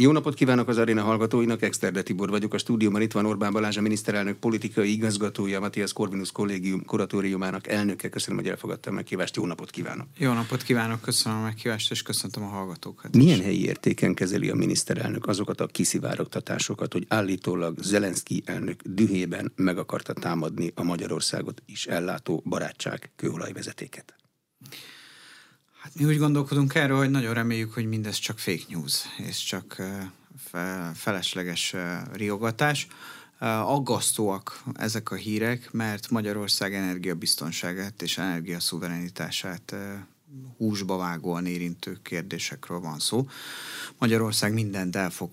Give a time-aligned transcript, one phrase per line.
[0.00, 2.54] Jó napot kívánok az aréna hallgatóinak, Exterde Tibor vagyok.
[2.54, 8.08] A stúdióban itt van Orbán Balázs, a miniszterelnök politikai igazgatója, Matthias Corvinus kollégium kuratóriumának elnöke.
[8.08, 9.36] Köszönöm, hogy elfogadtam a meghívást.
[9.36, 10.06] Jó napot kívánok!
[10.18, 13.16] Jó napot kívánok, köszönöm a meghívást, és köszöntöm a hallgatókat.
[13.16, 13.44] Milyen is.
[13.44, 20.12] helyi értéken kezeli a miniszterelnök azokat a kiszivárogtatásokat, hogy állítólag Zelenszky elnök dühében meg akarta
[20.12, 24.19] támadni a Magyarországot is ellátó barátság kőolajvezetéket?
[25.94, 29.82] Mi úgy gondolkodunk erről, hogy nagyon reméljük, hogy mindez csak fake news, és csak
[30.94, 31.74] felesleges
[32.12, 32.86] riogatás.
[33.64, 39.74] Aggasztóak ezek a hírek, mert Magyarország energiabiztonságát és energiaszuverenitását
[40.56, 43.28] húsba vágóan érintő kérdésekről van szó.
[43.98, 45.30] Magyarország mindent el fog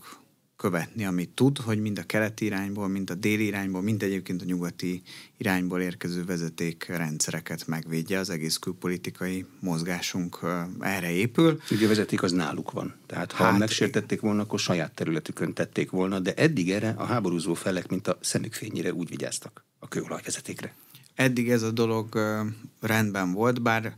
[0.58, 4.46] követni, amit tud, hogy mind a keleti irányból, mind a déli irányból, mind egyébként a
[4.46, 5.02] nyugati
[5.38, 8.20] irányból érkező vezetékrendszereket megvédje.
[8.20, 10.40] Az egész külpolitikai mozgásunk
[10.80, 11.62] erre épül.
[11.72, 12.96] Ugye a vezeték az náluk van.
[13.06, 17.54] Tehát ha hát, megsértették volna, akkor saját területükön tették volna, de eddig erre a háborúzó
[17.54, 20.74] felek, mint a szemük fényére úgy vigyáztak a kőolajvezetékre.
[21.16, 22.20] Eddig ez a dolog
[22.82, 23.96] rendben volt, bár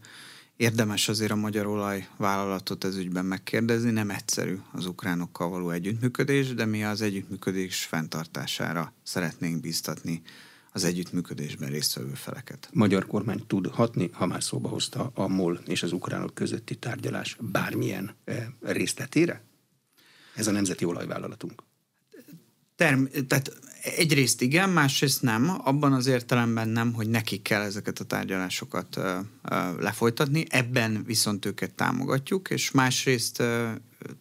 [0.60, 6.66] Érdemes azért a magyar olajvállalatot ez ügyben megkérdezni, nem egyszerű az ukránokkal való együttműködés, de
[6.66, 10.22] mi az együttműködés fenntartására szeretnénk bíztatni
[10.72, 12.70] az együttműködésben résztvevő feleket.
[12.74, 17.38] Magyar kormány tud hatni, ha már szóba hozta a MOL és az ukránok közötti tárgyalás
[17.40, 19.44] bármilyen eh, részletére?
[20.36, 21.64] Ez a nemzeti olajvállalatunk.
[22.76, 28.04] Term- tehát egyrészt igen, másrészt nem, abban az értelemben nem, hogy nekik kell ezeket a
[28.04, 29.00] tárgyalásokat
[29.80, 33.70] lefolytatni, ebben viszont őket támogatjuk, és másrészt ö,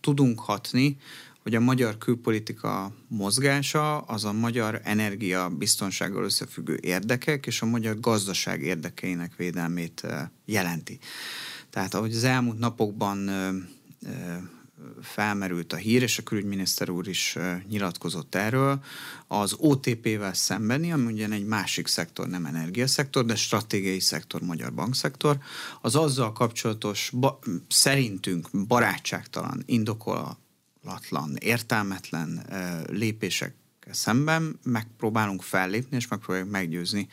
[0.00, 0.96] tudunk hatni,
[1.42, 8.00] hogy a magyar külpolitika mozgása az a magyar energia biztonsággal összefüggő érdekek és a magyar
[8.00, 10.06] gazdaság érdekeinek védelmét
[10.44, 10.98] jelenti.
[11.70, 13.30] Tehát ahogy az elmúlt napokban
[15.02, 17.36] felmerült a hír, és a külügyminiszter úr is
[17.68, 18.80] nyilatkozott erről,
[19.26, 25.38] az OTP-vel szembeni, ami ugye egy másik szektor, nem energiaszektor, de stratégiai szektor, magyar bankszektor,
[25.80, 27.38] az azzal kapcsolatos, ba,
[27.68, 32.46] szerintünk barátságtalan, indokolatlan, értelmetlen
[32.90, 33.54] lépések
[33.90, 37.08] szemben megpróbálunk fellépni, és megpróbáljuk meggyőzni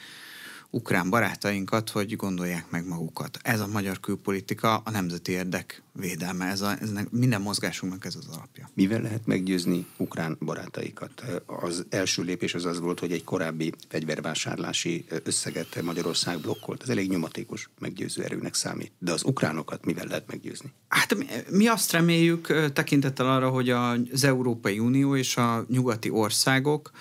[0.75, 3.39] ukrán barátainkat, hogy gondolják meg magukat.
[3.41, 8.27] Ez a magyar külpolitika, a nemzeti érdek védelme, ez a, ez minden mozgásunknak ez az
[8.27, 8.69] alapja.
[8.73, 11.23] Mivel lehet meggyőzni ukrán barátaikat?
[11.45, 16.81] Az első lépés az az volt, hogy egy korábbi fegyvervásárlási összeget Magyarország blokkolt.
[16.81, 18.91] Ez elég nyomatékos meggyőző erőnek számít.
[18.99, 20.73] De az ukránokat mivel lehet meggyőzni?
[20.87, 26.91] Hát mi, mi azt reméljük tekintettel arra, hogy az Európai Unió és a nyugati országok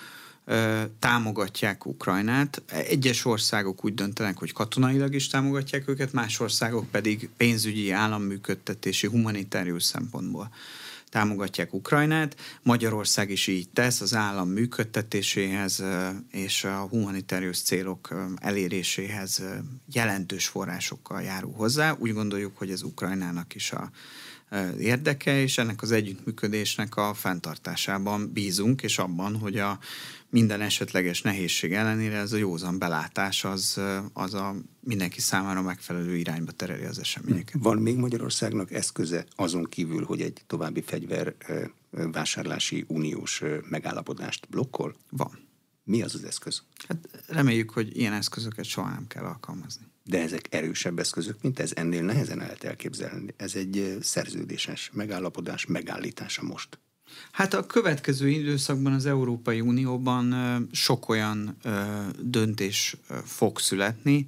[0.99, 2.61] támogatják Ukrajnát.
[2.67, 9.83] Egyes országok úgy döntenek, hogy katonailag is támogatják őket, más országok pedig pénzügyi, államműködtetési, humanitárius
[9.83, 10.49] szempontból
[11.09, 12.35] támogatják Ukrajnát.
[12.61, 15.83] Magyarország is így tesz az állam működtetéséhez
[16.31, 19.43] és a humanitárius célok eléréséhez
[19.91, 21.95] jelentős forrásokkal járul hozzá.
[21.99, 23.91] Úgy gondoljuk, hogy ez Ukrajnának is a
[24.79, 29.79] érdeke, és ennek az együttműködésnek a fenntartásában bízunk, és abban, hogy a
[30.35, 33.81] minden esetleges nehézség ellenére ez a józan belátás az,
[34.13, 37.55] az a mindenki számára megfelelő irányba tereli az eseményeket.
[37.59, 41.35] Van még Magyarországnak eszköze azon kívül, hogy egy további fegyver
[41.89, 44.95] vásárlási uniós megállapodást blokkol?
[45.09, 45.47] Van.
[45.83, 46.63] Mi az az eszköz?
[46.87, 46.97] Hát
[47.27, 49.85] reméljük, hogy ilyen eszközöket soha nem kell alkalmazni.
[50.03, 51.71] De ezek erősebb eszközök, mint ez?
[51.75, 53.33] Ennél nehezen lehet elképzelni.
[53.37, 56.79] Ez egy szerződéses megállapodás megállítása most.
[57.31, 60.35] Hát a következő időszakban az Európai Unióban
[60.71, 61.57] sok olyan
[62.19, 62.95] döntés
[63.25, 64.25] fog születni,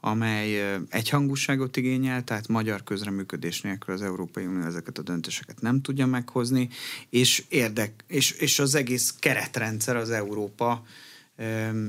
[0.00, 6.06] amely egyhangúságot igényel, tehát magyar közreműködés nélkül az Európai Unió ezeket a döntéseket nem tudja
[6.06, 6.68] meghozni,
[7.10, 10.84] és, érdek, és, és az egész keretrendszer az Európa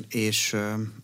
[0.10, 0.56] és,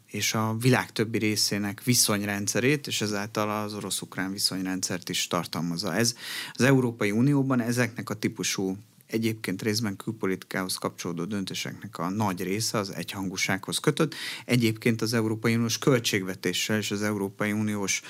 [0.08, 5.96] és a világ többi részének viszonyrendszerét, és ezáltal az orosz-ukrán viszonyrendszert is tartalmazza.
[5.96, 6.16] Ez
[6.54, 12.90] az Európai Unióban ezeknek a típusú egyébként részben külpolitikához kapcsolódó döntéseknek a nagy része az
[12.90, 14.16] egyhangúsághoz kötött.
[14.46, 18.02] Egyébként az Európai Uniós költségvetéssel és az Európai Uniós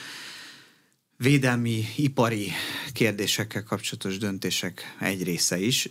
[1.18, 2.52] védelmi, ipari
[2.94, 5.90] kérdésekkel kapcsolatos döntések egy része is.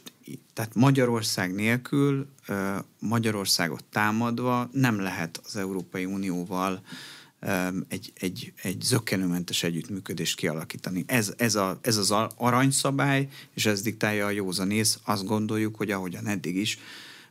[0.52, 2.28] Tehát Magyarország nélkül,
[2.98, 6.82] Magyarországot támadva nem lehet az Európai Unióval
[7.88, 11.04] egy, egy, egy zöggenőmentes együttműködést kialakítani.
[11.06, 14.98] Ez, ez, a, ez az aranyszabály, és ez diktálja a józanész.
[15.04, 16.78] Azt gondoljuk, hogy ahogyan eddig is,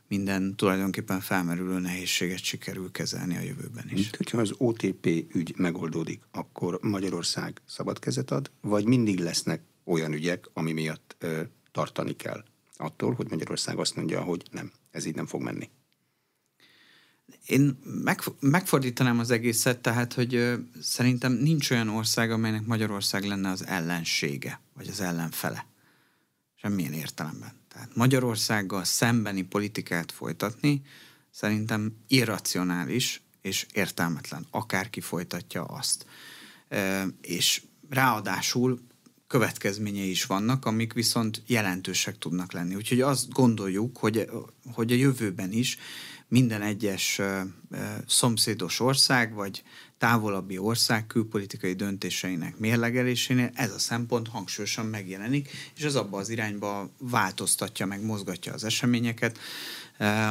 [0.08, 3.92] minden tulajdonképpen felmerülő nehézséget sikerül kezelni a jövőben is.
[3.92, 10.12] Mint hogyha az OTP ügy megoldódik, akkor Magyarország szabad kezet ad, vagy mindig lesznek olyan
[10.12, 12.44] ügyek, ami miatt ö, tartani kell
[12.76, 15.70] attól, hogy Magyarország azt mondja, hogy nem, ez így nem fog menni?
[17.46, 23.50] Én meg, megfordítanám az egészet, tehát, hogy ö, szerintem nincs olyan ország, amelynek Magyarország lenne
[23.50, 25.66] az ellensége, vagy az ellenfele.
[26.54, 27.52] Semmilyen értelemben.
[27.68, 30.82] Tehát Magyarországgal szembeni politikát folytatni
[31.30, 34.46] szerintem irracionális és értelmetlen.
[34.50, 36.06] Akárki folytatja azt.
[36.68, 38.80] Ö, és ráadásul
[39.26, 42.74] következményei is vannak, amik viszont jelentősek tudnak lenni.
[42.74, 44.30] Úgyhogy azt gondoljuk, hogy,
[44.72, 45.78] hogy a jövőben is
[46.34, 47.20] minden egyes
[48.06, 49.62] szomszédos ország, vagy
[49.98, 56.90] távolabbi ország külpolitikai döntéseinek mérlegelésénél ez a szempont hangsúlyosan megjelenik, és ez abba az irányba
[56.98, 59.38] változtatja, meg mozgatja az eseményeket,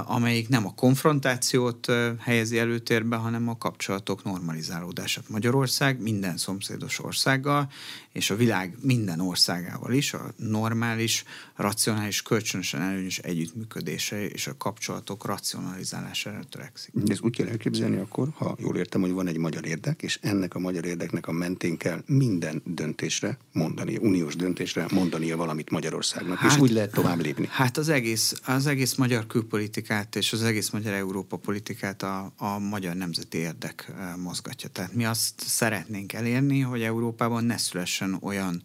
[0.06, 5.30] amelyik nem a konfrontációt helyezi előtérbe, hanem a kapcsolatok normalizálódását.
[5.30, 7.72] Magyarország minden szomszédos országgal,
[8.12, 11.24] és a világ minden országával is a normális,
[11.56, 16.94] racionális, kölcsönösen előnyös együttműködése és a kapcsolatok racionalizálására törekszik.
[17.08, 20.56] Ez úgy kell elképzelni akkor, ha jól értem, hogy van egy magyar érdek, és ennek
[20.56, 26.52] a magyar érdeknek a mentén kell minden döntésre mondani, uniós döntésre mondania valamit Magyarországnak, hát,
[26.52, 27.48] és úgy lehet tovább lépni.
[27.52, 32.60] Hát az egész, az egész magyar külpolitikát és az egész magyar Európa politikát a, a
[32.60, 34.70] magyar nemzeti érdek mozgatja.
[34.70, 38.62] Tehát mi azt szeretnénk elérni, hogy Európában ne szülessen olyan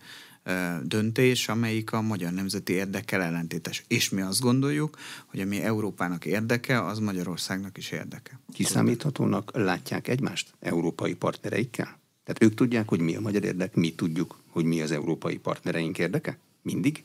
[0.82, 3.84] döntés, amelyik a magyar nemzeti érdekkel ellentétes.
[3.88, 8.40] És mi azt gondoljuk, hogy ami Európának érdeke, az Magyarországnak is érdeke.
[8.52, 11.98] Kiszámíthatónak látják egymást európai partnereikkel?
[12.24, 15.98] Tehát ők tudják, hogy mi a magyar érdek, mi tudjuk, hogy mi az európai partnereink
[15.98, 16.38] érdeke?
[16.62, 17.04] Mindig?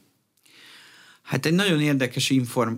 [1.24, 2.74] Hát egy nagyon érdekes inform,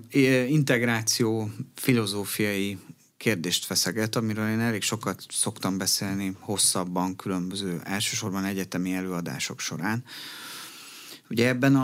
[0.48, 2.78] integráció filozófiai
[3.18, 10.04] kérdést feszeget, amiről én elég sokat szoktam beszélni hosszabban, különböző elsősorban egyetemi előadások során.
[11.30, 11.76] Ugye ebben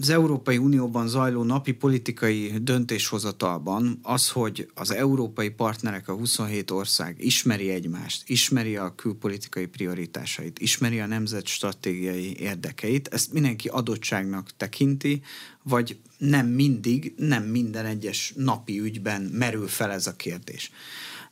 [0.00, 7.16] az Európai Unióban zajló napi politikai döntéshozatalban az, hogy az európai partnerek, a 27 ország
[7.18, 15.22] ismeri egymást, ismeri a külpolitikai prioritásait, ismeri a nemzet stratégiai érdekeit, ezt mindenki adottságnak tekinti,
[15.62, 20.70] vagy nem mindig, nem minden egyes napi ügyben merül fel ez a kérdés.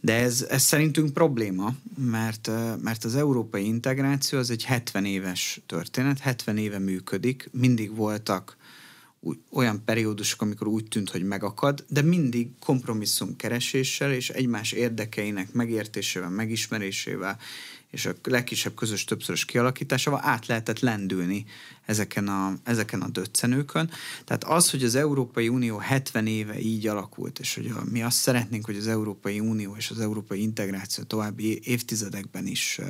[0.05, 2.51] De ez, ez szerintünk probléma, mert,
[2.83, 8.57] mert az európai integráció az egy 70 éves történet, 70 éve működik, mindig voltak
[9.51, 16.31] olyan periódusok, amikor úgy tűnt, hogy megakad, de mindig kompromisszum kereséssel és egymás érdekeinek megértésével,
[16.31, 17.39] megismerésével
[17.95, 21.45] és a legkisebb közös többszörös kialakításával át lehetett lendülni
[21.87, 23.91] ezeken a, ezeken a döccenőkön.
[24.25, 28.17] Tehát az, hogy az Európai Unió 70 éve így alakult, és hogy a, mi azt
[28.17, 32.81] szeretnénk, hogy az Európai Unió és az európai integráció további évtizedekben is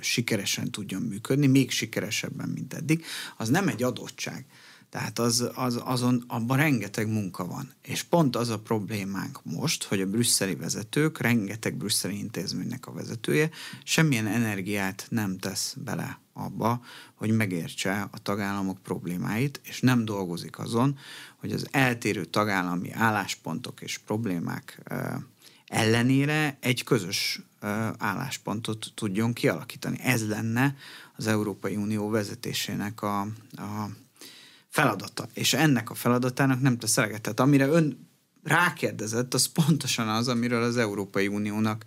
[0.00, 3.04] sikeresen tudjon működni, még sikeresebben, mint eddig,
[3.36, 4.44] az nem egy adottság.
[4.96, 7.72] Tehát az, az, azon, abban rengeteg munka van.
[7.82, 13.50] És pont az a problémánk most, hogy a brüsszeli vezetők, rengeteg brüsszeli intézménynek a vezetője
[13.84, 16.80] semmilyen energiát nem tesz bele abba,
[17.14, 20.98] hogy megértse a tagállamok problémáit, és nem dolgozik azon,
[21.36, 24.82] hogy az eltérő tagállami álláspontok és problémák
[25.66, 27.40] ellenére egy közös
[27.98, 29.98] álláspontot tudjon kialakítani.
[30.02, 30.76] Ez lenne
[31.16, 33.20] az Európai Unió vezetésének a,
[33.56, 33.88] a
[34.76, 35.28] feladata.
[35.34, 37.20] És ennek a feladatának nem tesz eleget.
[37.20, 38.08] Tehát amire ön
[38.42, 41.84] rákérdezett, az pontosan az, amiről az Európai Uniónak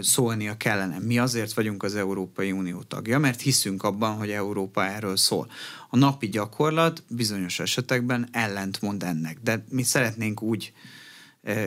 [0.00, 0.98] szólnia kellene.
[0.98, 5.50] Mi azért vagyunk az Európai Unió tagja, mert hiszünk abban, hogy Európa erről szól.
[5.90, 10.72] A napi gyakorlat bizonyos esetekben ellentmond ennek, de mi szeretnénk úgy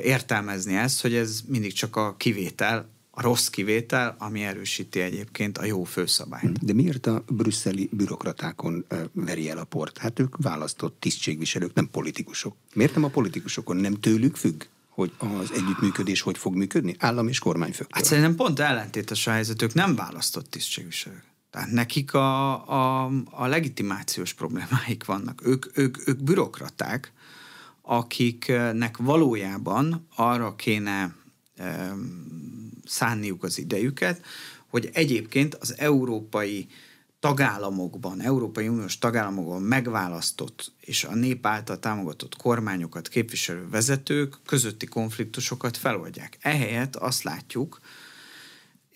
[0.04, 5.66] értelmezni ezt, hogy ez mindig csak a kivétel, a rossz kivétel, ami erősíti egyébként a
[5.66, 6.66] jó főszabályt.
[6.66, 9.98] De miért a brüsszeli bürokratákon veri el a port?
[9.98, 12.56] Hát ők választott tisztségviselők, nem politikusok.
[12.74, 13.78] Miért nem a politikusokon?
[13.78, 14.64] Nem tőlük függ?
[14.90, 16.96] hogy az együttműködés hogy fog működni?
[17.00, 17.88] Állam és kormányfők.
[17.90, 21.24] Hát szerintem pont ellentétes a helyzet, ők nem választott tisztségviselők.
[21.52, 25.42] Tehát nekik a, a, a legitimációs problémáik vannak.
[25.46, 27.12] Ők, ők, ők bürokraták,
[27.82, 31.16] akiknek valójában arra kéne
[32.88, 34.22] szánniuk az idejüket,
[34.68, 36.68] hogy egyébként az európai
[37.20, 45.78] tagállamokban, Európai Uniós tagállamokban megválasztott és a nép által támogatott kormányokat képviselő vezetők közötti konfliktusokat
[45.78, 46.38] feloldják.
[46.42, 47.80] Ehelyett azt látjuk,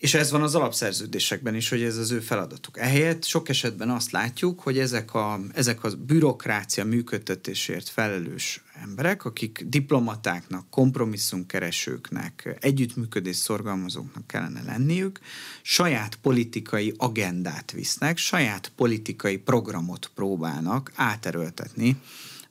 [0.02, 2.78] és ez van az alapszerződésekben is, hogy ez az ő feladatuk.
[2.78, 9.64] Ehelyett sok esetben azt látjuk, hogy ezek a, ezek a bürokrácia működtetésért felelős emberek, akik
[9.66, 15.20] diplomatáknak, kompromisszumkeresőknek, együttműködés szorgalmazóknak kellene lenniük,
[15.62, 21.96] saját politikai agendát visznek, saját politikai programot próbálnak áterőltetni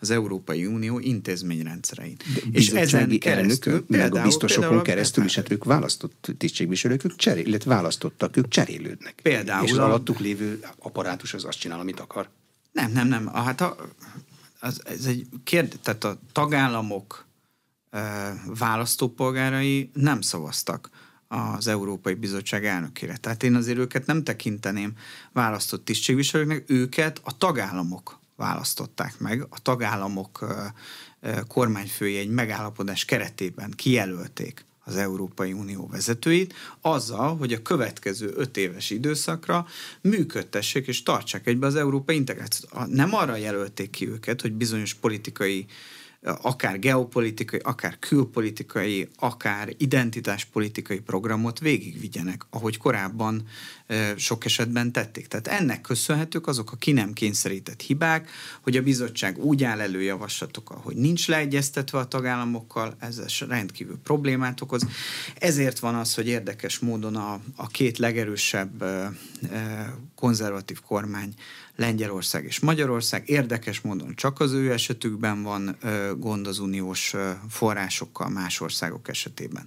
[0.01, 2.17] az Európai Unió intézményrendszerein.
[2.51, 7.73] És ezen keresztül, meg a biztosokon keresztül is, hát ők választott tisztségviselők, ők cserél, illetve
[7.73, 9.19] választottak, ők cserélődnek.
[9.23, 12.29] Például és az alattuk lévő apparátus az azt csinál, amit akar.
[12.71, 13.27] Nem, nem, nem.
[13.27, 13.75] Hát a,
[14.59, 17.25] az, ez egy kérdés, tehát a tagállamok
[18.45, 20.89] választópolgárai nem szavaztak
[21.27, 23.17] az Európai Bizottság elnökére.
[23.17, 24.93] Tehát én azért őket nem tekinteném
[25.31, 30.45] választott tisztségviselőknek, őket a tagállamok választották meg, a tagállamok
[31.47, 38.89] kormányfői egy megállapodás keretében kijelölték az Európai Unió vezetőit, azzal, hogy a következő öt éves
[38.89, 39.65] időszakra
[40.01, 42.87] működtessék és tartsák egybe az európai integrációt.
[42.87, 45.65] Nem arra jelölték ki őket, hogy bizonyos politikai
[46.23, 53.47] akár geopolitikai, akár külpolitikai, akár identitáspolitikai programot végigvigyenek, ahogy korábban
[54.15, 55.27] sok esetben tették.
[55.27, 58.29] Tehát ennek köszönhetők azok a ki nem kényszerített hibák,
[58.61, 64.61] hogy a bizottság úgy áll elő javaslatokkal, hogy nincs leegyeztetve a tagállamokkal, ez rendkívül problémát
[64.61, 64.87] okoz.
[65.35, 68.83] Ezért van az, hogy érdekes módon a, a két legerősebb
[70.15, 71.33] konzervatív kormány
[71.75, 73.29] Lengyelország és Magyarország.
[73.29, 75.77] Érdekes módon csak az ő esetükben van
[76.17, 77.15] gond az uniós
[77.49, 79.65] forrásokkal, más országok esetében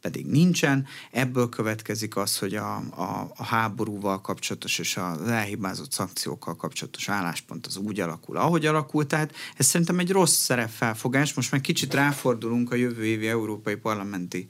[0.00, 0.86] pedig nincsen.
[1.10, 7.66] Ebből következik az, hogy a, a, a háborúval kapcsolatos és az elhibázott szankciókkal kapcsolatos álláspont
[7.66, 9.06] az úgy alakul, ahogy alakul.
[9.06, 11.34] Tehát ez szerintem egy rossz szerepfelfogás.
[11.34, 14.46] Most már kicsit ráfordulunk a jövő évi európai parlamenti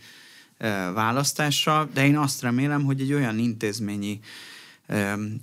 [0.94, 4.20] választásra, de én azt remélem, hogy egy olyan intézményi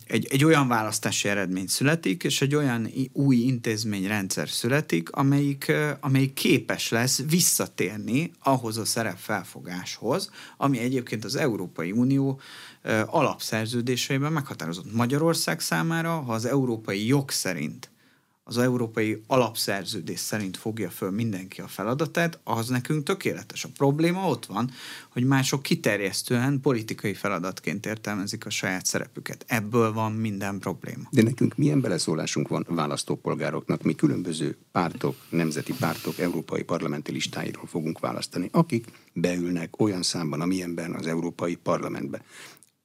[0.07, 6.89] egy, egy olyan választási eredmény születik, és egy olyan új intézményrendszer születik, amelyik, amelyik képes
[6.89, 12.39] lesz visszatérni ahhoz a szerepfelfogáshoz, ami egyébként az Európai Unió
[13.05, 14.93] alapszerződéseiben meghatározott.
[14.93, 17.89] Magyarország számára, ha az európai jog szerint
[18.47, 23.63] az európai alapszerződés szerint fogja föl mindenki a feladatát, az nekünk tökéletes.
[23.63, 24.71] A probléma ott van,
[25.09, 29.45] hogy mások kiterjesztően politikai feladatként értelmezik a saját szerepüket.
[29.47, 31.07] Ebből van minden probléma.
[31.11, 33.81] De nekünk milyen beleszólásunk van választópolgároknak?
[33.81, 40.93] Mi különböző pártok, nemzeti pártok, európai parlamenti listáiról fogunk választani, akik beülnek olyan számban, amilyenben
[40.93, 42.21] az európai parlamentbe.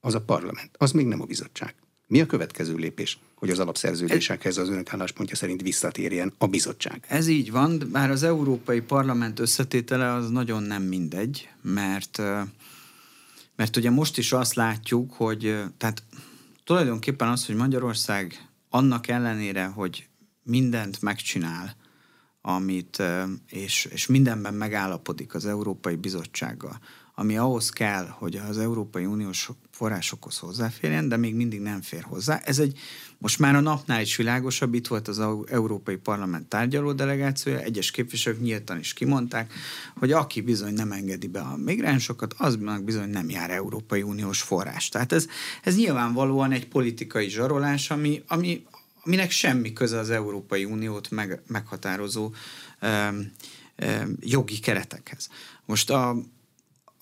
[0.00, 1.74] Az a parlament, az még nem a bizottság.
[2.10, 7.04] Mi a következő lépés, hogy az alapszerződésekhez az önök álláspontja szerint visszatérjen a bizottság?
[7.08, 12.18] Ez így van, bár az Európai Parlament összetétele az nagyon nem mindegy, mert,
[13.56, 16.02] mert ugye most is azt látjuk, hogy tehát
[16.64, 20.08] tulajdonképpen az, hogy Magyarország annak ellenére, hogy
[20.42, 21.76] mindent megcsinál,
[22.40, 23.02] amit,
[23.46, 26.80] és, és mindenben megállapodik az Európai Bizottsággal,
[27.20, 32.40] ami ahhoz kell, hogy az Európai Uniós forrásokhoz hozzáférjen, de még mindig nem fér hozzá.
[32.44, 32.78] Ez egy
[33.18, 38.40] most már a napnál is világosabb, itt volt az Európai Parlament tárgyaló delegációja, egyes képviselők
[38.40, 39.52] nyíltan is kimondták,
[39.96, 44.88] hogy aki bizony nem engedi be a migránsokat, az bizony nem jár Európai Uniós forrás.
[44.88, 45.26] Tehát ez,
[45.62, 48.64] ez nyilvánvalóan egy politikai zsarolás, ami, ami,
[49.02, 52.32] aminek semmi köze az Európai Uniót meg, meghatározó
[52.82, 53.32] um,
[53.82, 55.28] um, jogi keretekhez.
[55.66, 56.16] Most a,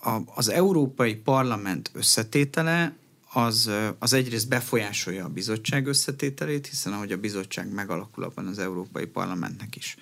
[0.01, 2.97] a, az Európai Parlament összetétele
[3.33, 9.07] az, az egyrészt befolyásolja a bizottság összetételét, hiszen ahogy a bizottság megalakul, abban az Európai
[9.07, 9.97] Parlamentnek is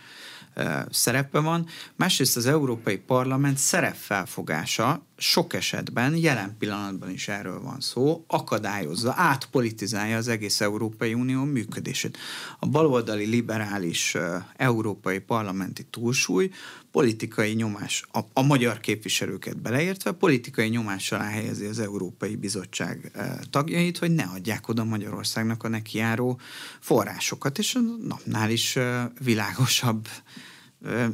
[0.90, 1.66] szerepe van.
[1.96, 10.16] Másrészt az Európai Parlament szerepfelfogása sok esetben, jelen pillanatban is erről van szó, akadályozza, átpolitizálja
[10.16, 12.18] az egész Európai Unió működését.
[12.58, 14.16] A baloldali liberális
[14.56, 16.50] európai parlamenti túlsúly
[16.90, 23.10] politikai nyomás, a, a magyar képviselőket beleértve, politikai nyomás alá helyezi az Európai Bizottság
[23.50, 26.40] tagjait, hogy ne adják oda Magyarországnak a nekiáró
[26.80, 28.78] forrásokat, és a napnál is
[29.20, 30.08] világosabb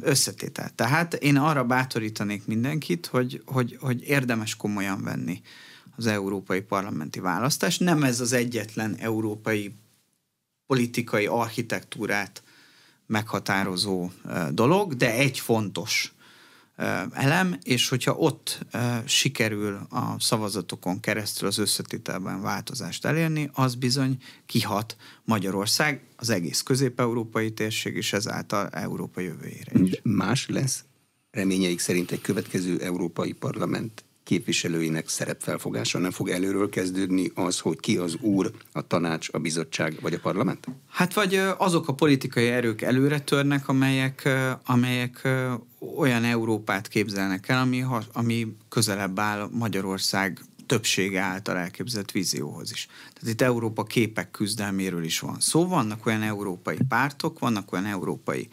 [0.01, 0.69] összetétel.
[0.75, 5.41] Tehát én arra bátorítanék mindenkit, hogy, hogy, hogy érdemes komolyan venni
[5.95, 7.79] az európai parlamenti választást.
[7.79, 9.75] Nem ez az egyetlen európai
[10.65, 12.43] politikai architektúrát
[13.05, 14.11] meghatározó
[14.51, 16.13] dolog, de egy fontos
[17.13, 18.65] elem, és hogyha ott
[19.05, 27.51] sikerül a szavazatokon keresztül az összetételben változást elérni, az bizony kihat Magyarország, az egész közép-európai
[27.51, 29.89] térség, és ezáltal Európa jövőjére is.
[29.89, 30.83] De más lesz
[31.31, 37.97] reményeik szerint egy következő európai parlament képviselőinek szerepfelfogása nem fog előről kezdődni az, hogy ki
[37.97, 40.67] az úr, a tanács, a bizottság vagy a parlament?
[40.89, 44.29] Hát vagy azok a politikai erők előre törnek, amelyek,
[44.65, 45.27] amelyek
[45.97, 52.87] olyan Európát képzelnek el, ami, ami közelebb áll Magyarország többsége által elképzelt vízióhoz is.
[53.13, 55.67] Tehát itt Európa képek küzdelméről is van szó.
[55.67, 58.49] Vannak olyan európai pártok, vannak olyan európai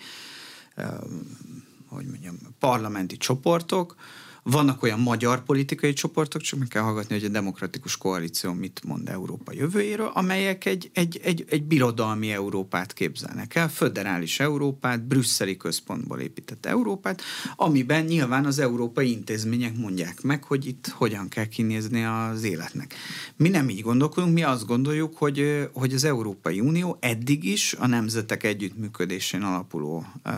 [1.91, 3.97] hogy mondjam, parlamenti csoportok,
[4.43, 9.09] vannak olyan magyar politikai csoportok, csak meg kell hallgatni, hogy a demokratikus koalíció mit mond
[9.09, 16.21] Európa jövőjéről, amelyek egy, egy, egy, egy birodalmi Európát képzelnek el, föderális Európát, brüsszeli központból
[16.21, 17.23] épített Európát,
[17.57, 22.95] amiben nyilván az európai intézmények mondják meg, hogy itt hogyan kell kinézni az életnek.
[23.37, 27.87] Mi nem így gondolkodunk, mi azt gondoljuk, hogy, hogy az Európai Unió eddig is a
[27.87, 30.35] nemzetek együttműködésén alapuló uh,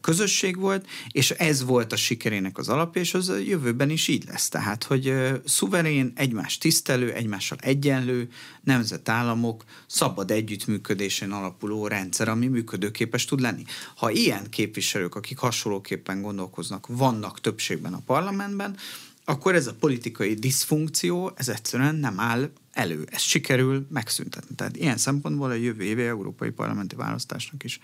[0.00, 4.24] közösség volt, és ez volt a sikerének az alapja, és az a jövőben is így
[4.26, 4.48] lesz.
[4.48, 5.14] Tehát, hogy
[5.44, 8.28] szuverén, egymás tisztelő, egymással egyenlő
[8.62, 13.62] nemzetállamok szabad együttműködésén alapuló rendszer, ami működőképes tud lenni.
[13.96, 18.76] Ha ilyen képviselők, akik hasonlóképpen gondolkoznak, vannak többségben a parlamentben,
[19.24, 23.06] akkor ez a politikai diszfunkció, ez egyszerűen nem áll elő.
[23.10, 24.54] Ez sikerül megszüntetni.
[24.54, 27.80] Tehát ilyen szempontból a jövő évi európai parlamenti választásnak is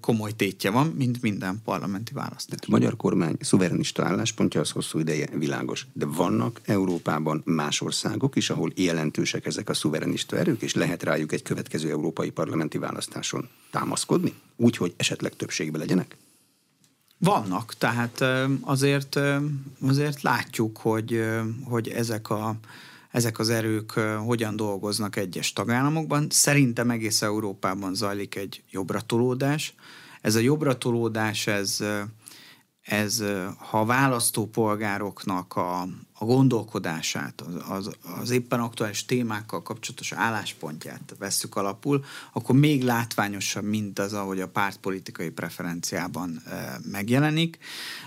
[0.00, 2.58] komoly tétje van, mint minden parlamenti választás.
[2.60, 5.86] A magyar kormány szuverenista álláspontja az hosszú ideje világos.
[5.92, 11.32] De vannak Európában más országok is, ahol jelentősek ezek a szuverenista erők, és lehet rájuk
[11.32, 14.34] egy következő európai parlamenti választáson támaszkodni?
[14.56, 16.16] Úgy, hogy esetleg többségbe legyenek?
[17.18, 18.24] Vannak, tehát
[18.60, 19.20] azért,
[19.86, 21.24] azért látjuk, hogy,
[21.64, 22.56] hogy ezek a
[23.10, 23.90] ezek az erők
[24.26, 26.26] hogyan dolgoznak egyes tagállamokban.
[26.30, 29.74] Szerintem egész Európában zajlik egy jobbratolódás.
[30.20, 31.84] Ez a jobbratolódás, ez,
[32.90, 33.22] ez
[33.56, 35.80] ha a választópolgároknak a,
[36.12, 43.64] a gondolkodását, az, az, az éppen aktuális témákkal kapcsolatos álláspontját vesszük alapul, akkor még látványosabb,
[43.64, 47.58] mint az, ahogy a pártpolitikai preferenciában e, megjelenik.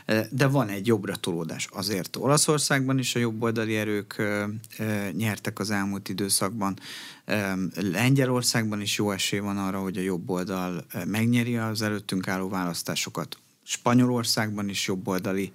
[0.05, 1.67] E, de van egy jobbra tolódás.
[1.71, 6.79] Azért Olaszországban is a jobboldali erők e, e, nyertek az elmúlt időszakban.
[7.25, 12.49] E, Lengyelországban is jó esély van arra, hogy a jobb oldal megnyeri az előttünk álló
[12.49, 13.37] választásokat.
[13.63, 15.51] Spanyolországban is jobboldali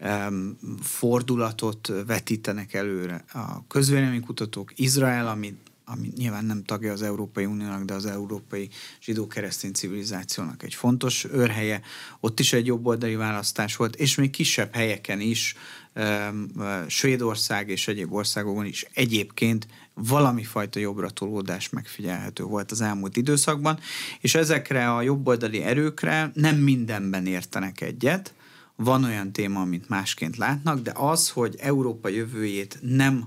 [0.00, 4.72] um, fordulatot vetítenek előre a közvéleménykutatók.
[4.78, 5.54] Izrael, ami,
[5.84, 8.68] ami nyilván nem tagja az Európai Uniónak, de az európai
[9.02, 11.80] zsidó-keresztény civilizációnak egy fontos őrhelye,
[12.20, 15.54] ott is egy jobboldali választás volt, és még kisebb helyeken is,
[15.94, 16.50] um,
[16.88, 23.78] Svédország és egyéb országokon is egyébként valami fajta jobbra tolódás megfigyelhető volt az elmúlt időszakban,
[24.20, 28.34] és ezekre a jobboldali erőkre nem mindenben értenek egyet,
[28.76, 33.24] van olyan téma, amit másként látnak, de az, hogy Európa jövőjét nem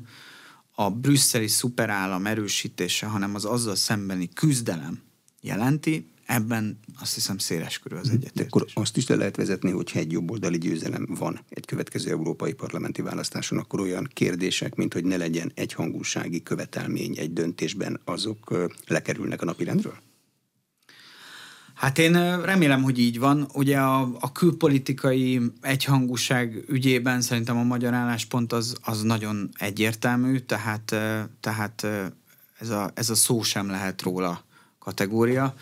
[0.72, 5.02] a brüsszeli szuperállam erősítése, hanem az azzal szembeni küzdelem
[5.42, 8.46] jelenti, ebben azt hiszem széles körül az egyetértés.
[8.46, 13.02] Akkor azt is le lehet vezetni, hogy egy jobboldali győzelem van egy következő európai parlamenti
[13.02, 19.46] választáson, akkor olyan kérdések, mint hogy ne legyen egyhangúsági követelmény egy döntésben, azok lekerülnek a
[19.46, 19.96] napirendről?
[21.74, 23.48] Hát én remélem, hogy így van.
[23.54, 30.96] Ugye a, a külpolitikai egyhangúság ügyében szerintem a magyar álláspont az, az nagyon egyértelmű, tehát,
[31.40, 31.88] tehát
[32.60, 34.46] ez, a, ez a szó sem lehet róla
[34.80, 35.56] kategória.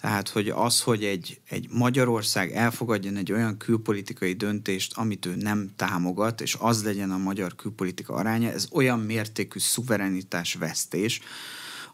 [0.00, 5.70] Tehát, hogy az, hogy egy, egy Magyarország elfogadjon egy olyan külpolitikai döntést, amit ő nem
[5.76, 11.20] támogat, és az legyen a magyar külpolitika aránya, ez olyan mértékű szuverenitás vesztés,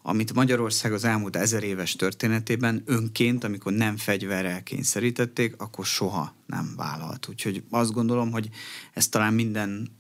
[0.03, 6.73] amit Magyarország az elmúlt ezer éves történetében önként, amikor nem fegyverrel kényszerítették, akkor soha nem
[6.77, 7.29] vállalt.
[7.29, 8.49] Úgyhogy azt gondolom, hogy
[8.93, 9.91] ez talán minden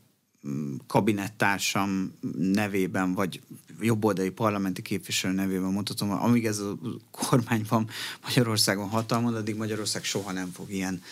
[0.87, 3.41] kabinettársam nevében, vagy
[3.81, 6.79] jobboldali parlamenti képviselő nevében mondhatom, amíg ez a
[7.11, 7.89] kormány van
[8.23, 11.03] Magyarországon hatalmon, addig Magyarország soha nem fog ilyen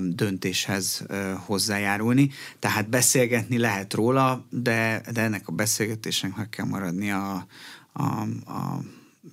[0.00, 1.04] döntéshez
[1.44, 2.30] hozzájárulni.
[2.58, 7.46] Tehát beszélgetni lehet róla, de, de ennek a beszélgetésnek meg kell maradni a,
[7.92, 8.02] a,
[8.46, 8.82] a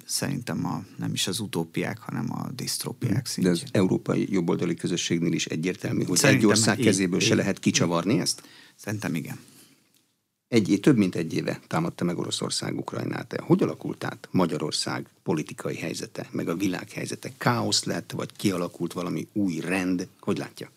[0.05, 3.55] szerintem a, nem is az utópiák, hanem a disztrópiák szintjén.
[3.55, 7.59] De az európai jobboldali közösségnél is egyértelmű, hogy szerintem egy ország kezéből így, se lehet
[7.59, 8.43] kicsavarni ezt?
[8.81, 9.39] Szerintem igen.
[10.47, 13.35] Egy, több mint egy éve támadta meg Oroszország Ukrajnát.
[13.39, 17.31] Hogy alakult át Magyarország politikai helyzete, meg a világ helyzete?
[17.37, 20.07] Káosz lett, vagy kialakult valami új rend?
[20.19, 20.69] Hogy látja?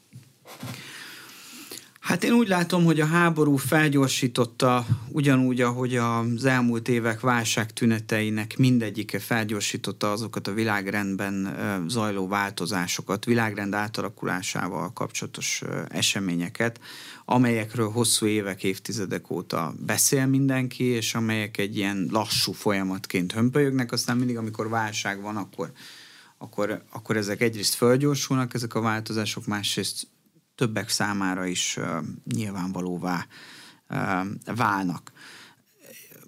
[2.03, 8.57] Hát én úgy látom, hogy a háború felgyorsította, ugyanúgy, ahogy az elmúlt évek válság tüneteinek
[8.57, 11.57] mindegyike felgyorsította azokat a világrendben
[11.89, 16.81] zajló változásokat, világrend átalakulásával kapcsolatos eseményeket,
[17.25, 24.17] amelyekről hosszú évek, évtizedek óta beszél mindenki, és amelyek egy ilyen lassú folyamatként hömpölyögnek, aztán
[24.17, 25.73] mindig, amikor válság van, akkor,
[26.39, 30.07] akkor, akkor ezek egyrészt fölgyorsulnak, ezek a változások, másrészt
[30.63, 31.79] többek számára is
[32.35, 33.27] nyilvánvalóvá
[34.45, 35.13] válnak.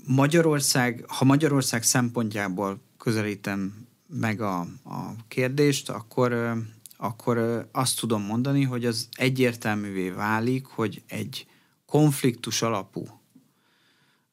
[0.06, 6.54] Magyarország, ha Magyarország szempontjából közelítem meg a, a kérdést, akkor,
[6.96, 11.46] akkor azt tudom mondani, hogy az egyértelművé válik, hogy egy
[11.86, 13.06] konfliktus alapú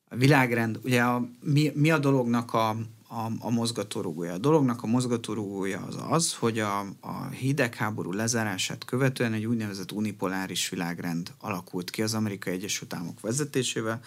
[0.10, 2.76] világrend, ugye a, mi, mi a dolognak a,
[3.12, 4.34] a, a mozgatórugója?
[4.34, 10.70] A dolognak a mozgatórugója az az, hogy a, a hidegháború lezárását követően egy úgynevezett unipoláris
[10.70, 14.00] világrend alakult ki az Amerikai Egyesült Államok vezetésével,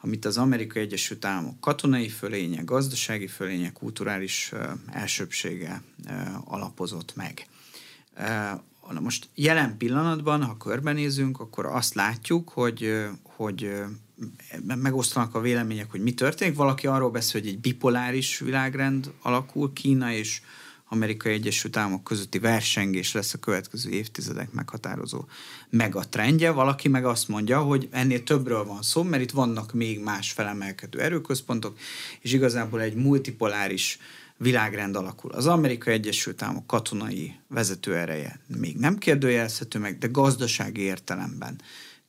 [0.00, 4.52] amit az Amerikai Egyesült Államok katonai fölénye, gazdasági fölénye, kulturális
[4.92, 5.82] elsőbsége
[6.44, 7.46] alapozott meg.
[8.90, 13.70] Na most jelen pillanatban, ha körbenézünk, akkor azt látjuk, hogy, hogy
[14.62, 16.56] megosztanak a vélemények, hogy mi történik.
[16.56, 20.40] Valaki arról beszél, hogy egy bipoláris világrend alakul, Kína és
[20.88, 25.24] Amerikai Egyesült Államok közötti versengés lesz a következő évtizedek meghatározó
[25.70, 26.50] megatrendje.
[26.50, 31.00] Valaki meg azt mondja, hogy ennél többről van szó, mert itt vannak még más felemelkedő
[31.00, 31.78] erőközpontok,
[32.20, 33.98] és igazából egy multipoláris
[34.36, 35.30] világrend alakul.
[35.30, 41.60] Az Amerikai Egyesült Államok katonai vezetőereje még nem kérdőjelezhető meg, de gazdasági értelemben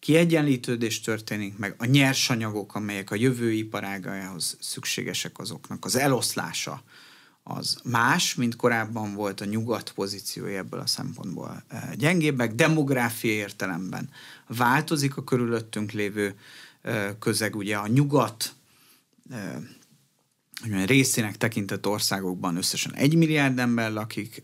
[0.08, 6.84] kiegyenlítődés történik meg, a nyersanyagok, amelyek a jövő iparágához szükségesek azoknak, az eloszlása
[7.44, 14.10] az más, mint korábban volt a nyugat pozíciója ebből a szempontból eh, gyengébbek, demográfia értelemben
[14.48, 16.36] változik a körülöttünk lévő
[16.82, 18.54] eh, közeg, ugye a nyugat
[19.30, 19.56] eh,
[20.86, 24.44] részének tekintett országokban összesen egy milliárd ember lakik,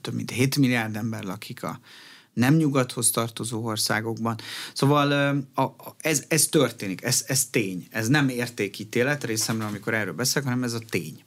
[0.00, 1.80] több mint 7 milliárd ember lakik a
[2.32, 4.36] nem nyugathoz tartozó országokban.
[4.72, 5.36] Szóval
[5.98, 7.86] ez, ez történik, ez, ez tény.
[7.90, 11.22] Ez nem értékítélet részemről, amikor erről beszélek, hanem ez a tény.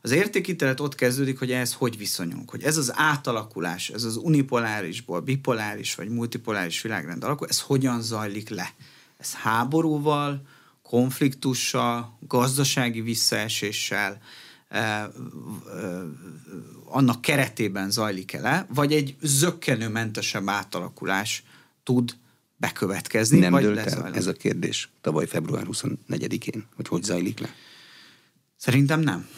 [0.00, 5.20] Az értékítélet ott kezdődik, hogy ehhez hogy viszonyunk, hogy ez az átalakulás, ez az unipolárisból,
[5.20, 8.72] bipoláris vagy multipoláris világrend alakul, ez hogyan zajlik le.
[9.18, 10.46] Ez háborúval,
[10.82, 14.20] konfliktussal, gazdasági visszaeséssel,
[16.84, 21.44] annak keretében zajlik-e le, vagy egy zöggenőmentesebb átalakulás
[21.82, 22.16] tud
[22.56, 27.48] bekövetkezni, Nem vagy dölt el ez a kérdés tavaly február 24-én, hogy hogy zajlik le?
[28.56, 29.28] Szerintem nem.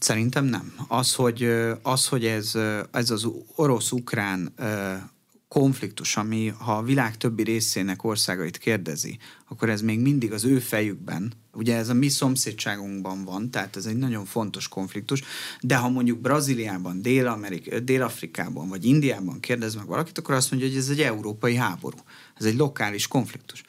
[0.00, 0.74] Szerintem nem.
[0.88, 1.42] Az, hogy,
[1.82, 2.52] az, hogy ez,
[2.90, 4.54] ez az orosz-ukrán
[5.48, 10.58] konfliktus, ami ha a világ többi részének országait kérdezi, akkor ez még mindig az ő
[10.58, 15.22] fejükben, ugye ez a mi szomszédságunkban van, tehát ez egy nagyon fontos konfliktus,
[15.60, 20.78] de ha mondjuk Brazíliában, Dél-Amerik, Dél-Afrikában vagy Indiában kérdez meg valakit, akkor azt mondja, hogy
[20.78, 21.98] ez egy európai háború,
[22.36, 23.62] ez egy lokális konfliktus.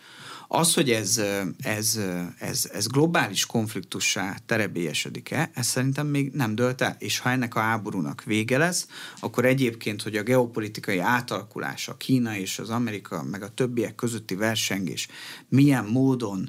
[0.52, 1.22] Az, hogy ez,
[1.60, 2.00] ez,
[2.38, 6.96] ez, ez globális konfliktussá terebélyesedik-e, ez szerintem még nem dölt el.
[7.00, 8.88] És ha ennek a háborúnak vége lesz,
[9.20, 14.36] akkor egyébként, hogy a geopolitikai átalakulás, a Kína és az Amerika, meg a többiek közötti
[14.36, 15.08] versengés
[15.50, 16.48] milyen módon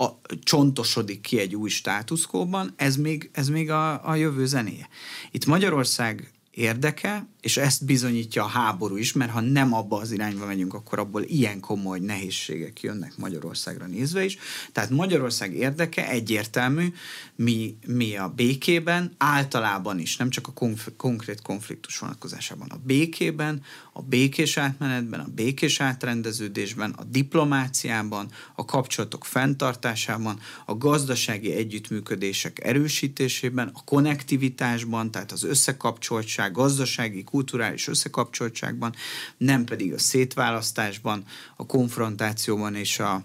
[0.00, 4.88] a, csontosodik ki egy új státuszkóban, ez még, ez még a, a jövő zenéje.
[5.30, 10.46] Itt Magyarország érdeke, és ezt bizonyítja a háború is, mert ha nem abba az irányba
[10.46, 14.38] megyünk, akkor abból ilyen komoly nehézségek jönnek Magyarországra nézve is.
[14.72, 16.92] Tehát Magyarország érdeke egyértelmű,
[17.36, 23.62] mi, mi a békében, általában is, nem csak a konf- konkrét konfliktus vonatkozásában, a békében,
[24.00, 33.70] a békés átmenetben, a békés átrendeződésben, a diplomáciában, a kapcsolatok fenntartásában, a gazdasági együttműködések erősítésében,
[33.74, 38.94] a konnektivitásban, tehát az összekapcsoltság, gazdasági kulturális összekapcsoltságban,
[39.36, 41.24] nem pedig a szétválasztásban,
[41.56, 43.24] a konfrontációban és a,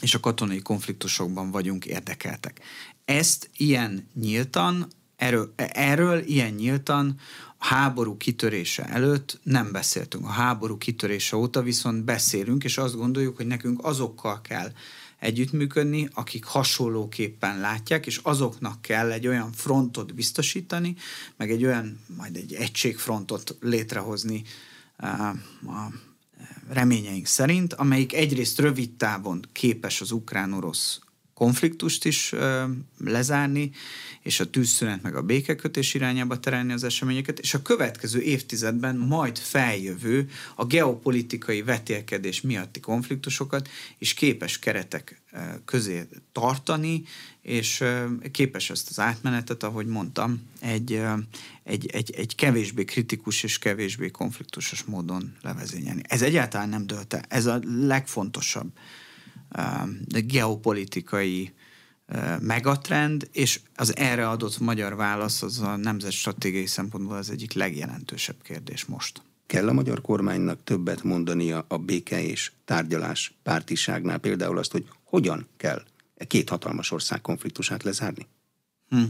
[0.00, 2.60] és a katonai konfliktusokban vagyunk érdekeltek.
[3.04, 4.88] Ezt ilyen nyíltan,
[5.24, 7.18] erről, erről ilyen nyíltan
[7.58, 10.24] háború kitörése előtt nem beszéltünk.
[10.24, 14.72] A háború kitörése óta viszont beszélünk, és azt gondoljuk, hogy nekünk azokkal kell
[15.18, 20.96] együttműködni, akik hasonlóképpen látják, és azoknak kell egy olyan frontot biztosítani,
[21.36, 24.42] meg egy olyan, majd egy egységfrontot létrehozni
[25.66, 25.86] a
[26.68, 31.03] reményeink szerint, amelyik egyrészt rövid távon képes az ukrán-orosz
[31.34, 32.64] konfliktust is ö,
[33.04, 33.70] lezárni,
[34.20, 39.38] és a tűzszünet meg a békekötés irányába terelni az eseményeket, és a következő évtizedben majd
[39.38, 43.68] feljövő a geopolitikai vetélkedés miatti konfliktusokat
[43.98, 45.22] is képes keretek
[45.64, 47.02] közé tartani,
[47.42, 47.84] és
[48.30, 51.02] képes ezt az átmenetet, ahogy mondtam, egy,
[51.62, 56.02] egy, egy, egy kevésbé kritikus és kevésbé konfliktusos módon levezényelni.
[56.08, 57.22] Ez egyáltalán nem dölt el.
[57.28, 58.72] Ez a legfontosabb
[60.08, 61.52] de geopolitikai
[62.40, 68.42] megatrend, és az erre adott magyar válasz az a nemzet stratégiai szempontból az egyik legjelentősebb
[68.42, 69.22] kérdés most.
[69.46, 75.46] kell a magyar kormánynak többet mondania a béke és tárgyalás pártiságnál, például azt, hogy hogyan
[75.56, 75.82] kell
[76.16, 78.26] e két hatalmas ország konfliktusát lezárni?
[78.88, 79.02] Hm.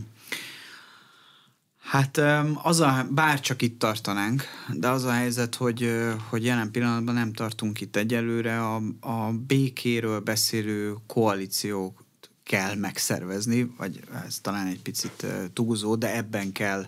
[1.84, 2.20] Hát
[2.62, 4.42] az a, bár csak itt tartanánk,
[4.72, 5.90] de az a helyzet, hogy,
[6.28, 12.04] hogy jelen pillanatban nem tartunk itt egyelőre, a, a békéről beszélő koalíciók
[12.42, 16.86] kell megszervezni, vagy ez talán egy picit túlzó, de ebben kell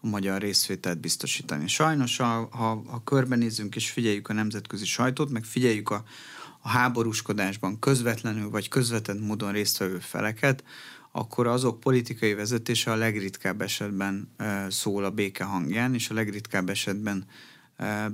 [0.00, 1.68] a magyar részvételt biztosítani.
[1.68, 6.04] Sajnos, ha, ha, ha körbenézzünk és figyeljük a nemzetközi sajtót, meg figyeljük a,
[6.60, 10.64] a háborúskodásban közvetlenül vagy közvetett módon résztvevő feleket,
[11.16, 14.28] akkor azok politikai vezetése a legritkább esetben
[14.68, 17.24] szól a béke hangján, és a legritkább esetben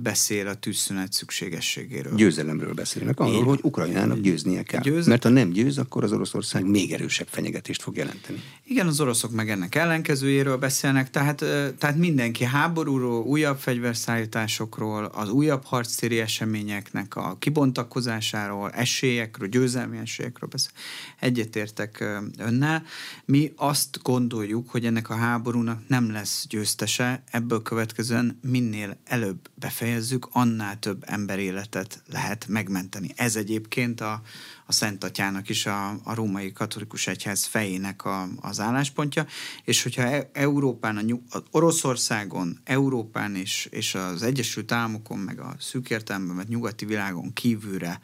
[0.01, 2.15] beszél a tűzszünet szükségességéről.
[2.15, 4.81] Győzelemről beszélnek, arról, Én, hogy Ukrajnának győznie kell.
[4.81, 5.07] Győz...
[5.07, 8.41] Mert ha nem győz, akkor az Oroszország még erősebb fenyegetést fog jelenteni.
[8.63, 11.37] Igen, az oroszok meg ennek ellenkezőjéről beszélnek, tehát,
[11.77, 20.71] tehát mindenki háborúról, újabb fegyverszállításokról, az újabb harctéri eseményeknek a kibontakozásáról, esélyekről, győzelmi esélyekről beszél.
[21.19, 22.05] Egyetértek
[22.37, 22.83] önnel.
[23.25, 30.27] Mi azt gondoljuk, hogy ennek a háborúnak nem lesz győztese, ebből következően minél előbb befejezzük,
[30.31, 33.11] annál több emberéletet lehet megmenteni.
[33.15, 34.21] Ez egyébként a,
[34.65, 39.25] a Szent Atyának is a, a római katolikus egyház fejének a, az álláspontja,
[39.63, 45.39] és hogyha e, Európán, a nyug, az Oroszországon, Európán és, és az Egyesült Államokon, meg
[45.39, 47.99] a szűk értelemben, mert nyugati világon kívülre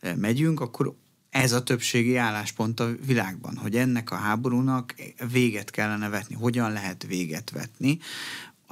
[0.00, 0.94] e, megyünk, akkor
[1.30, 4.94] ez a többségi álláspont a világban, hogy ennek a háborúnak
[5.32, 6.34] véget kellene vetni.
[6.34, 7.98] Hogyan lehet véget vetni?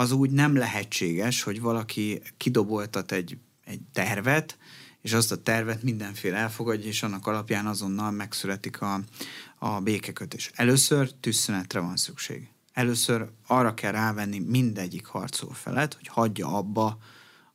[0.01, 4.59] Az úgy nem lehetséges, hogy valaki kidoboltat egy, egy tervet,
[5.01, 9.01] és azt a tervet mindenféle elfogadja, és annak alapján azonnal megszületik a,
[9.59, 10.51] a békekötés.
[10.55, 12.49] Először tűzszünetre van szükség.
[12.73, 16.99] Először arra kell rávenni mindegyik harcol felet, hogy hagyja abba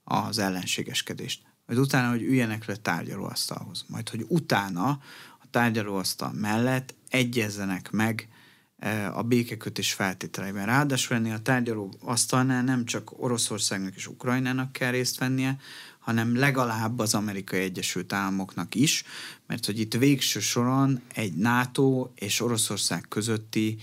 [0.04, 1.42] az ellenségeskedést.
[1.66, 3.86] Majd utána, hogy üljenek le tárgyalóasztalhoz.
[3.88, 4.90] Majd, hogy utána
[5.40, 8.28] a tárgyalóasztal mellett egyezzenek meg
[9.14, 10.66] a békekötés feltételeiben.
[10.66, 15.58] Ráadásul ennél a tárgyaló asztalnál nem csak Oroszországnak és Ukrajnának kell részt vennie,
[16.00, 19.04] hanem legalább az Amerikai Egyesült Államoknak is,
[19.48, 23.78] mert hogy itt végső soron egy NATO és Oroszország közötti,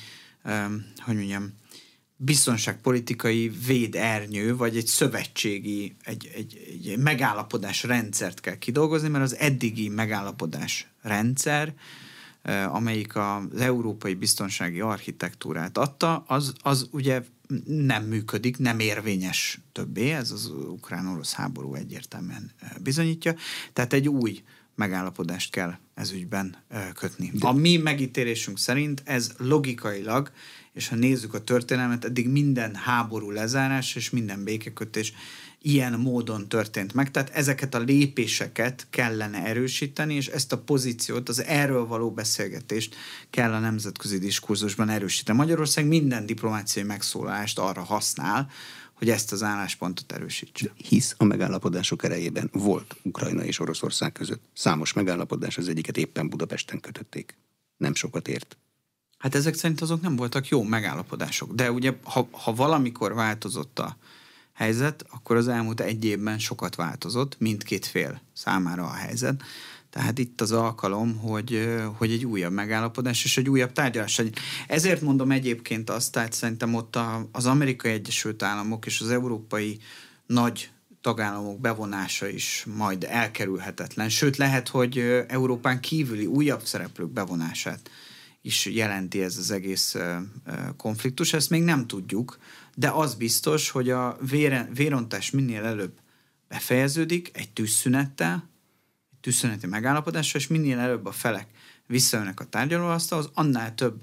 [1.04, 1.58] hogy mondjam,
[2.16, 9.88] biztonságpolitikai védernyő, vagy egy szövetségi, egy, egy, egy megállapodás rendszert kell kidolgozni, mert az eddigi
[9.88, 11.74] megállapodás rendszer
[12.68, 17.22] amelyik az európai biztonsági architektúrát adta, az, az ugye
[17.66, 22.50] nem működik, nem érvényes többé, ez az ukrán-orosz háború egyértelműen
[22.83, 23.35] bizonyítja.
[23.72, 24.42] Tehát egy új
[24.74, 26.57] megállapodást kell ez ügyben
[26.94, 27.33] kötni.
[27.40, 30.31] A mi megítélésünk szerint ez logikailag,
[30.72, 35.12] és ha nézzük a történelmet, eddig minden háború lezárás és minden békekötés
[35.62, 37.10] ilyen módon történt meg.
[37.10, 42.94] Tehát ezeket a lépéseket kellene erősíteni, és ezt a pozíciót, az erről való beszélgetést
[43.30, 45.38] kell a nemzetközi diskurzusban erősíteni.
[45.38, 48.50] Magyarország minden diplomáciai megszólalást arra használ,
[48.92, 50.72] hogy ezt az álláspontot erősítse.
[50.76, 54.42] Hisz a megállapodások erejében volt Ukrajna és Oroszország között.
[54.54, 57.36] Számos megállapodás, az egyiket éppen Budapesten kötötték.
[57.76, 58.56] Nem sokat ért.
[59.18, 61.52] Hát ezek szerint azok nem voltak jó megállapodások.
[61.52, 63.96] De ugye, ha, ha valamikor változott a,
[64.60, 69.42] helyzet, akkor az elmúlt egy évben sokat változott, mindkét fél számára a helyzet.
[69.90, 74.22] Tehát itt az alkalom, hogy, hogy egy újabb megállapodás és egy újabb tárgyalás.
[74.66, 79.78] Ezért mondom egyébként azt, tehát szerintem ott a, az Amerikai Egyesült Államok és az európai
[80.26, 80.70] nagy
[81.00, 84.08] tagállamok bevonása is majd elkerülhetetlen.
[84.08, 87.90] Sőt, lehet, hogy Európán kívüli újabb szereplők bevonását
[88.42, 89.96] is jelenti ez az egész
[90.76, 91.33] konfliktus.
[91.33, 92.38] Ezt még nem tudjuk,
[92.74, 95.98] de az biztos, hogy a vére, vérontás minél előbb
[96.48, 98.48] befejeződik egy tűzszünettel,
[99.12, 101.48] egy tűzszüneti megállapodással, és minél előbb a felek
[101.87, 104.03] visszajönnek a tárgyalóasztalhoz, annál több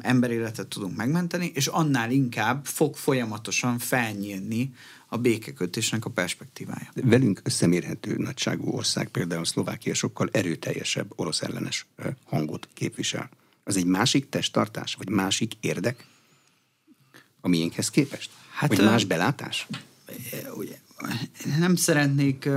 [0.00, 4.74] emberéletet tudunk megmenteni, és annál inkább fog folyamatosan felnyílni
[5.14, 6.90] a békekötésnek a perspektívája.
[6.94, 11.86] Velünk összemérhető nagyságú ország, például Szlovákia sokkal erőteljesebb orosz ellenes
[12.24, 13.30] hangot képvisel.
[13.64, 16.06] Az egy másik testtartás, vagy másik érdek?
[17.44, 18.30] a miénkhez képest?
[18.54, 19.66] Hát, Vagy más belátás?
[20.56, 20.78] Ugye,
[21.58, 22.48] nem szeretnék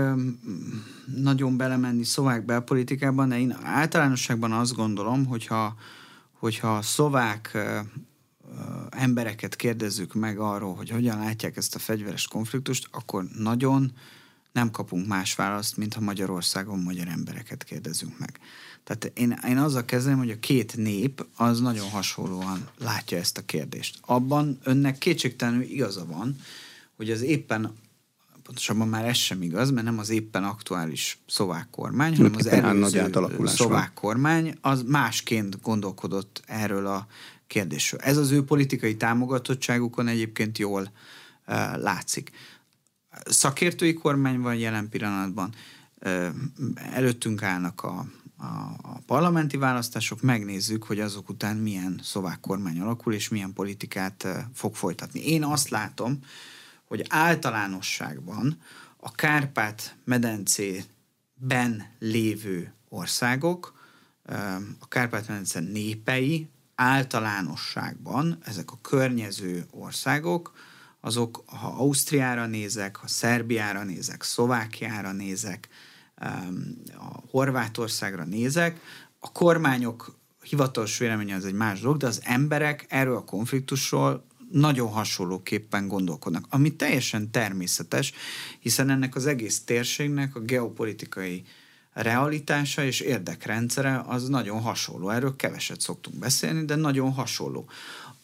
[1.16, 5.76] nagyon belemenni szlovák belpolitikában, de én általánosságban azt gondolom, hogyha,
[6.32, 7.58] hogyha a szlovák
[8.90, 13.92] embereket kérdezzük meg arról, hogy hogyan látják ezt a fegyveres konfliktust, akkor nagyon
[14.52, 18.40] nem kapunk más választ, mint ha Magyarországon magyar embereket kérdezünk meg.
[18.84, 23.46] Tehát én, én azzal kezdem, hogy a két nép az nagyon hasonlóan látja ezt a
[23.46, 24.00] kérdést.
[24.02, 26.36] Abban önnek kétségtelenül igaza van,
[26.96, 27.76] hogy az éppen
[28.44, 33.12] pontosabban már ez sem igaz, mert nem az éppen aktuális szlovák kormány, hanem az előző
[33.44, 37.08] szlovák kormány, az másként gondolkodott erről a
[37.48, 38.00] kérdésről.
[38.00, 40.92] Ez az ő politikai támogatottságukon egyébként jól uh,
[41.78, 42.32] látszik.
[43.26, 45.54] Szakértői kormány van jelen pillanatban,
[46.06, 46.28] uh,
[46.92, 48.06] előttünk állnak a,
[48.38, 48.46] a,
[48.82, 54.38] a parlamenti választások, megnézzük, hogy azok után milyen szlovák kormány alakul, és milyen politikát uh,
[54.54, 55.28] fog folytatni.
[55.28, 56.20] Én azt látom,
[56.88, 58.58] hogy általánosságban
[58.98, 63.76] a Kárpát-medencében lévő országok,
[64.80, 70.54] a Kárpát-medence népei általánosságban, ezek a környező országok,
[71.02, 75.68] azok, ha Ausztriára nézek, ha Szerbiára nézek, Szlovákiára nézek,
[76.98, 78.80] a Horvátországra nézek,
[79.20, 84.90] a kormányok hivatalos véleménye az egy más dolog, de az emberek erről a konfliktusról nagyon
[84.90, 88.14] hasonlóképpen gondolkodnak, ami teljesen természetes,
[88.60, 91.44] hiszen ennek az egész térségnek a geopolitikai
[92.02, 95.10] realitása és érdekrendszere az nagyon hasonló.
[95.10, 97.70] Erről keveset szoktunk beszélni, de nagyon hasonló.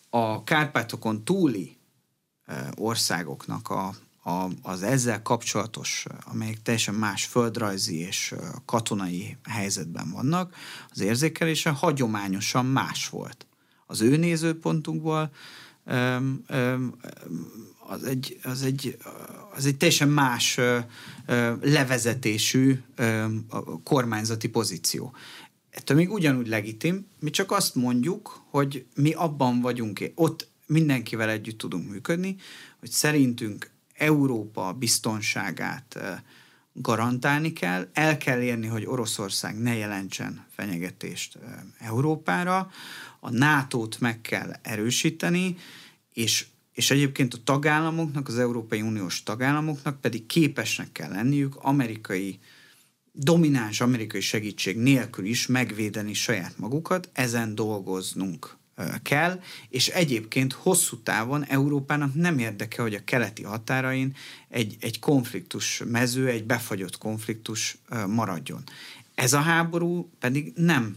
[0.10, 1.78] A Kárpátokon túli
[2.76, 10.56] országoknak a, a, az ezzel kapcsolatos, amelyek teljesen más földrajzi és katonai helyzetben vannak,
[10.92, 13.46] az érzékelése hagyományosan más volt.
[13.86, 15.32] Az ő nézőpontunkból
[17.88, 18.98] az egy, az egy,
[19.54, 20.60] az egy teljesen más
[21.62, 22.82] levezetésű
[23.84, 25.14] kormányzati pozíció.
[25.70, 31.58] Ettől még ugyanúgy legitim, mi csak azt mondjuk, hogy mi abban vagyunk, ott mindenkivel együtt
[31.58, 32.36] tudunk működni,
[32.80, 36.00] hogy szerintünk Európa biztonságát
[36.74, 41.38] garantálni kell, el kell érni, hogy Oroszország ne jelentsen fenyegetést
[41.80, 42.72] Európára,
[43.20, 45.58] a NATO-t meg kell erősíteni,
[46.14, 52.40] és, és egyébként a tagállamoknak, az Európai Uniós tagállamoknak pedig képesnek kell lenniük amerikai,
[53.12, 58.58] domináns amerikai segítség nélkül is megvédeni saját magukat, ezen dolgoznunk
[59.04, 64.16] kell, és egyébként hosszú távon Európának nem érdeke, hogy a keleti határain
[64.50, 68.64] egy, egy konfliktus mező, egy befagyott konfliktus maradjon.
[69.16, 70.96] Ez a háború pedig nem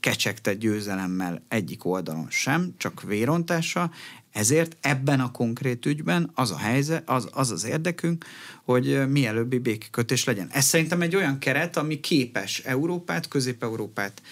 [0.00, 3.90] kecsegte győzelemmel egyik oldalon sem, csak vérontása,
[4.30, 8.24] ezért ebben a konkrét ügyben az a helyzet, az az, az érdekünk,
[8.64, 10.48] hogy mielőbbi békekötés legyen.
[10.50, 14.22] Ez szerintem egy olyan keret, ami képes Európát, Közép-Európát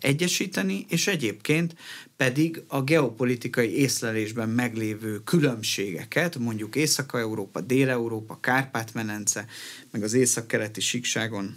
[0.00, 1.74] egyesíteni, és egyébként
[2.16, 9.46] pedig a geopolitikai észlelésben meglévő különbségeket, mondjuk Észak-Európa, Dél-Európa, Kárpát-menence,
[9.90, 11.56] meg az észak-keleti síkságon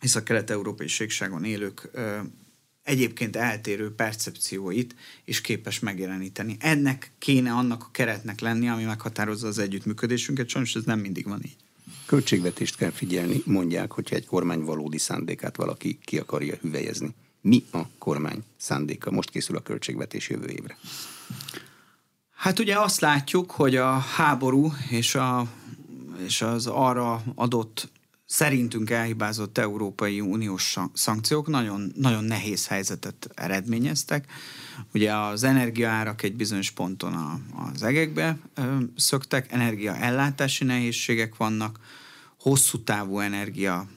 [0.00, 2.18] hisz a kelet-európai ségságon élők ö,
[2.82, 6.56] egyébként eltérő percepcióit is képes megjeleníteni.
[6.60, 11.40] Ennek kéne annak a keretnek lenni, ami meghatározza az együttműködésünket, sajnos ez nem mindig van
[11.44, 11.56] így.
[12.06, 17.14] Költségvetést kell figyelni, mondják, hogyha egy kormány valódi szándékát valaki ki akarja hüvelyezni.
[17.40, 19.10] Mi a kormány szándéka?
[19.10, 20.78] Most készül a költségvetés jövő évre.
[22.34, 25.46] Hát ugye azt látjuk, hogy a háború és, a,
[26.26, 27.88] és az arra adott
[28.28, 34.30] szerintünk elhibázott Európai Uniós szankciók nagyon, nagyon nehéz helyzetet eredményeztek.
[34.94, 37.40] Ugye az energiaárak egy bizonyos ponton a,
[37.72, 38.38] az egekbe
[38.96, 41.78] szöktek, energiaellátási nehézségek vannak,
[42.38, 43.88] hosszú távú energia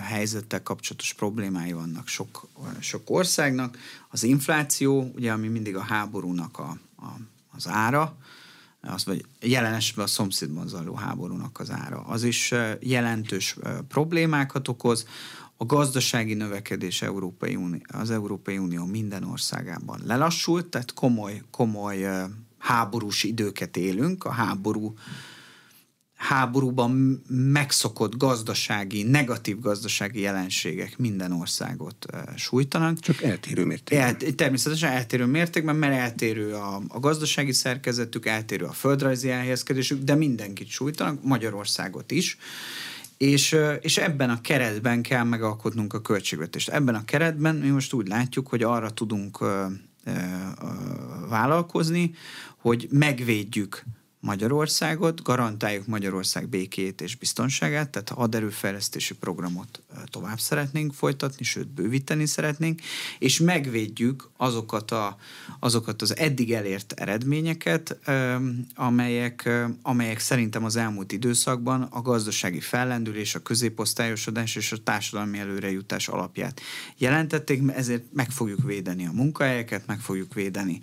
[0.00, 2.48] helyzettel kapcsolatos problémái vannak sok,
[2.78, 3.78] sok országnak.
[4.08, 7.06] Az infláció, ugye, ami mindig a háborúnak a, a,
[7.50, 8.16] az ára,
[8.80, 12.00] az vagy jelen esetben a szomszédban zajló háborúnak az ára.
[12.00, 13.56] Az is jelentős
[13.88, 15.06] problémákat okoz.
[15.56, 22.06] A gazdasági növekedés Európai Unió, az Európai Unió minden országában lelassult, tehát komoly, komoly
[22.58, 24.24] háborús időket élünk.
[24.24, 24.94] A háború
[26.20, 32.06] háborúban megszokott gazdasági, negatív gazdasági jelenségek minden országot
[32.36, 32.98] sújtanak.
[32.98, 34.06] Csak eltérő mértékben.
[34.06, 40.14] El, természetesen eltérő mértékben, mert eltérő a, a gazdasági szerkezetük, eltérő a földrajzi elhelyezkedésük, de
[40.14, 42.38] mindenkit sújtanak, Magyarországot is.
[43.16, 46.68] És, és ebben a keretben kell megalkotnunk a költségvetést.
[46.68, 49.48] Ebben a keretben mi most úgy látjuk, hogy arra tudunk uh,
[50.06, 50.14] uh,
[51.28, 52.14] vállalkozni,
[52.56, 53.84] hogy megvédjük
[54.20, 62.80] Magyarországot, garantáljuk Magyarország békét és biztonságát, tehát haderőfejlesztési programot tovább szeretnénk folytatni, sőt bővíteni szeretnénk,
[63.18, 65.16] és megvédjük azokat, a,
[65.60, 67.98] azokat az eddig elért eredményeket,
[68.74, 69.48] amelyek,
[69.82, 76.60] amelyek szerintem az elmúlt időszakban a gazdasági fellendülés, a középosztályosodás és a társadalmi előrejutás alapját
[76.96, 80.80] jelentették, ezért meg fogjuk védeni a munkahelyeket, meg fogjuk védeni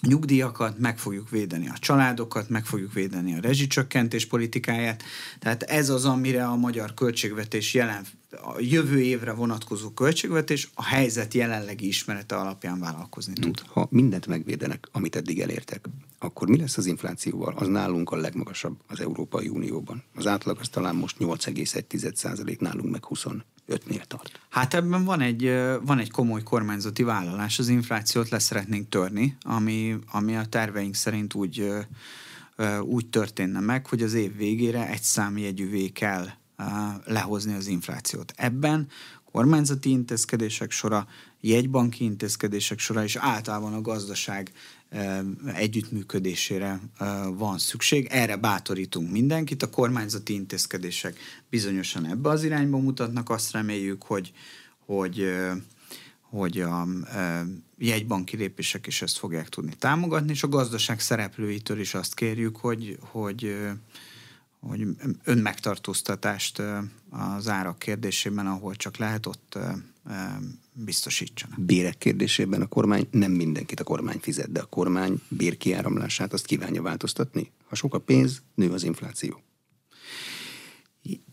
[0.00, 5.02] nyugdíjakat, meg fogjuk védeni a családokat, meg fogjuk védeni a rezsicsökkentés politikáját.
[5.38, 11.34] Tehát ez az, amire a magyar költségvetés jelen, a jövő évre vonatkozó költségvetés a helyzet
[11.34, 13.60] jelenlegi ismerete alapján vállalkozni tud.
[13.66, 15.88] Ha mindent megvédenek, amit eddig elértek,
[16.18, 17.54] akkor mi lesz az inflációval?
[17.56, 20.02] Az nálunk a legmagasabb az Európai Unióban.
[20.14, 23.04] Az átlag az talán most 8,1% nálunk meg
[23.68, 24.40] 25-nél tart.
[24.48, 25.52] Hát ebben van egy,
[25.82, 31.72] van egy komoly kormányzati vállalás, az inflációt leszeretnénk törni, ami, ami a terveink szerint úgy,
[32.82, 36.26] úgy történne meg, hogy az év végére egy számjegyűvé kell
[37.04, 38.32] lehozni az inflációt.
[38.36, 38.86] Ebben
[39.32, 41.06] kormányzati intézkedések sora,
[41.40, 44.52] jegybanki intézkedések sora, és általában a gazdaság
[45.54, 46.80] együttműködésére
[47.34, 48.06] van szükség.
[48.10, 49.62] Erre bátorítunk mindenkit.
[49.62, 51.18] A kormányzati intézkedések
[51.50, 53.30] bizonyosan ebbe az irányba mutatnak.
[53.30, 54.32] Azt reméljük, hogy,
[54.86, 55.24] hogy
[56.30, 56.86] hogy a
[57.78, 62.98] jegybanki lépések is ezt fogják tudni támogatni, és a gazdaság szereplőitől is azt kérjük, hogy,
[63.00, 63.56] hogy
[64.60, 64.86] hogy
[65.24, 66.62] önmegtartóztatást
[67.10, 69.58] az árak kérdésében, ahol csak lehet, ott
[70.72, 71.60] biztosítsanak.
[71.60, 76.82] Bérek kérdésében a kormány nem mindenkit a kormány fizet, de a kormány bérkiáramlását azt kívánja
[76.82, 77.50] változtatni.
[77.68, 79.42] Ha sok a pénz, nő az infláció.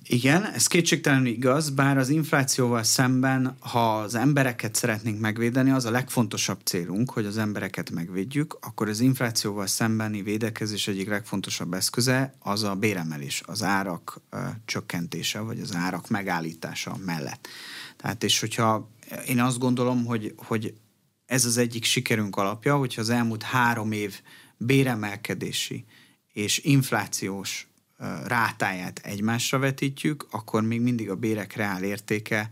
[0.08, 5.92] Igen, ez kétségtelenül igaz, bár az inflációval szemben, ha az embereket szeretnénk megvédeni, az a
[5.92, 12.64] legfontosabb célunk, hogy az embereket megvédjük, akkor az inflációval szembeni védekezés egyik legfontosabb eszköze az
[12.64, 17.48] a béremelés, az árak ö, csökkentése, vagy az árak megállítása mellett.
[17.98, 18.90] Tehát és hogyha
[19.28, 20.74] én azt gondolom, hogy, hogy
[21.26, 24.22] ez az egyik sikerünk alapja, hogyha az elmúlt három év
[24.58, 25.86] béremelkedési
[26.34, 27.68] és inflációs
[28.26, 32.50] rátáját egymásra vetítjük, akkor még mindig a bérek reál értéke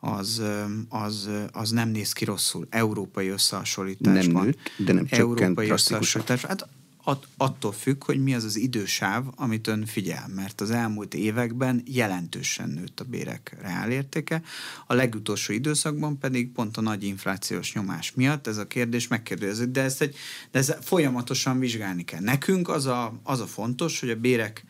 [0.00, 0.42] az,
[0.88, 2.66] az, az nem néz ki rosszul.
[2.70, 4.34] Európai összehasonlításban.
[4.34, 6.50] Nem nőtt, de nem Európai összehasonlításban.
[6.50, 6.68] Hát
[7.04, 11.82] att, attól függ, hogy mi az az idősáv, amit ön figyel, mert az elmúlt években
[11.86, 14.42] jelentősen nőtt a bérek reálértéke,
[14.86, 19.82] a legutolsó időszakban pedig pont a nagy inflációs nyomás miatt ez a kérdés megkérdőjezik, de
[19.82, 20.16] ezt, egy,
[20.50, 22.20] de ezt folyamatosan vizsgálni kell.
[22.20, 24.64] Nekünk az a, az a fontos, hogy a bérek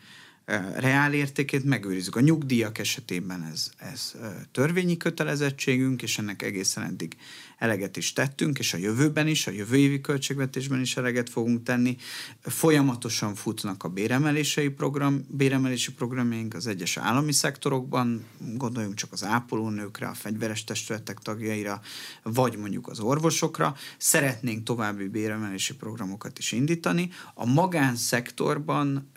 [0.75, 2.15] reál értékét megőrizzük.
[2.15, 4.13] A nyugdíjak esetében ez, ez
[4.51, 7.17] törvényi kötelezettségünk, és ennek egészen eddig
[7.57, 11.97] eleget is tettünk, és a jövőben is, a jövő évi költségvetésben is eleget fogunk tenni.
[12.41, 18.25] Folyamatosan futnak a béremelési, program, béremelési programjaink az egyes állami szektorokban,
[18.55, 21.81] gondoljunk csak az ápolónőkre, a fegyveres testületek tagjaira,
[22.23, 23.75] vagy mondjuk az orvosokra.
[23.97, 27.09] Szeretnénk további béremelési programokat is indítani.
[27.33, 29.11] A magánszektorban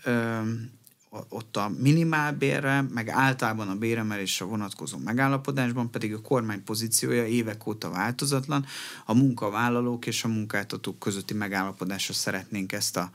[1.28, 7.90] ott a minimálbérre, meg általában a béremelésre vonatkozó megállapodásban pedig a kormány pozíciója évek óta
[7.90, 8.66] változatlan.
[9.04, 13.10] A munkavállalók és a munkáltatók közötti megállapodásra szeretnénk ezt a,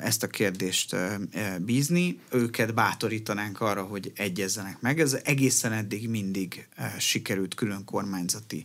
[0.00, 0.96] ezt a kérdést
[1.60, 2.18] bízni.
[2.30, 5.00] Őket bátorítanánk arra, hogy egyezzenek meg.
[5.00, 6.68] Ez egészen eddig mindig
[6.98, 8.64] sikerült külön kormányzati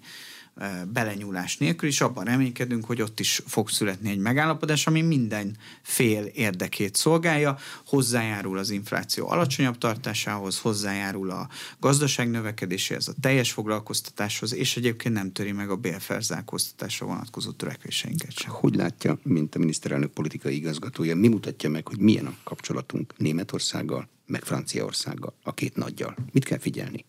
[0.93, 6.23] belenyúlás nélkül, és abban reménykedünk, hogy ott is fog születni egy megállapodás, ami minden fél
[6.23, 11.49] érdekét szolgálja, hozzájárul az infláció alacsonyabb tartásához, hozzájárul a
[11.79, 18.51] gazdaság növekedéséhez, a teljes foglalkoztatáshoz, és egyébként nem töri meg a bérfelzálkoztatásra vonatkozó törekvéseinket sem.
[18.51, 24.09] Hogy látja, mint a miniszterelnök politikai igazgatója, mi mutatja meg, hogy milyen a kapcsolatunk Németországgal,
[24.25, 26.15] meg Franciaországgal, a két nagyjal?
[26.31, 27.05] Mit kell figyelni?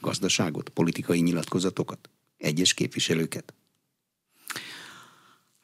[0.00, 2.10] Gazdaságot, politikai nyilatkozatokat?
[2.42, 3.54] Egyes képviselőket?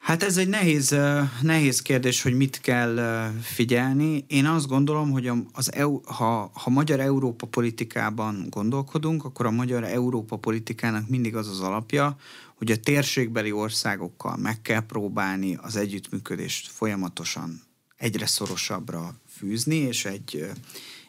[0.09, 0.97] Hát ez egy nehéz,
[1.43, 4.25] nehéz kérdés, hogy mit kell figyelni.
[4.29, 9.85] Én azt gondolom, hogy az EU, ha, ha magyar Európa politikában gondolkodunk, akkor a magyar
[9.85, 12.17] Európa politikának mindig az az alapja,
[12.55, 17.63] hogy a térségbeli országokkal meg kell próbálni az együttműködést folyamatosan
[17.97, 20.51] egyre szorosabbra fűzni, és egy,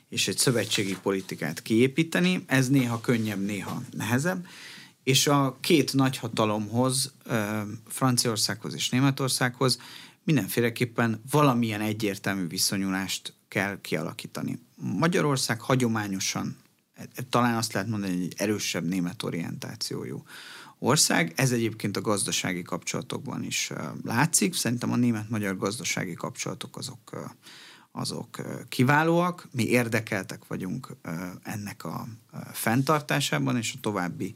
[0.10, 2.44] és egy szövetségi politikát kiépíteni.
[2.46, 4.46] Ez néha könnyebb, néha nehezebb
[5.04, 7.14] és a két nagyhatalomhoz,
[7.88, 9.80] Franciaországhoz és Németországhoz
[10.24, 14.60] mindenféleképpen valamilyen egyértelmű viszonyulást kell kialakítani.
[14.76, 16.58] Magyarország hagyományosan,
[16.94, 20.24] e, talán azt lehet mondani, hogy egy erősebb német orientációjú
[20.80, 21.34] ország.
[21.36, 23.72] Ez egyébként a gazdasági kapcsolatokban is
[24.04, 24.56] látszik.
[24.56, 27.34] Szerintem a német-magyar gazdasági kapcsolatok azok
[27.92, 30.96] azok kiválóak, mi érdekeltek vagyunk
[31.44, 32.08] ennek a
[32.52, 34.34] fenntartásában és a további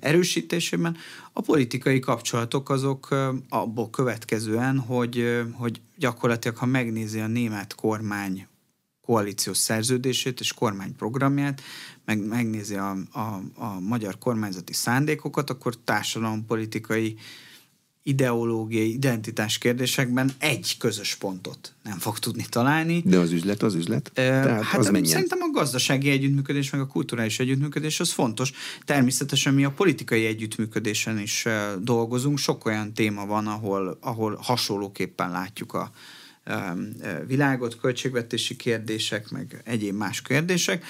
[0.00, 0.96] erősítésében.
[1.32, 3.08] A politikai kapcsolatok azok
[3.48, 8.46] abból következően, hogy, hogy gyakorlatilag, ha megnézi a német kormány
[9.00, 11.60] koalíciós szerződését és kormányprogramját,
[12.04, 17.16] meg megnézi a, a, a magyar kormányzati szándékokat, akkor társadalompolitikai
[18.02, 23.02] ideológiai, identitás kérdésekben egy közös pontot nem fog tudni találni.
[23.04, 24.10] De az üzlet az üzlet?
[24.14, 25.10] Tehát hát az menjen.
[25.10, 28.52] szerintem a gazdasági együttműködés, meg a kulturális együttműködés az fontos.
[28.84, 31.46] Természetesen mi a politikai együttműködésen is
[31.80, 32.38] dolgozunk.
[32.38, 35.90] Sok olyan téma van, ahol, ahol hasonlóképpen látjuk a
[37.26, 40.84] világot, költségvetési kérdések, meg egyéb más kérdések.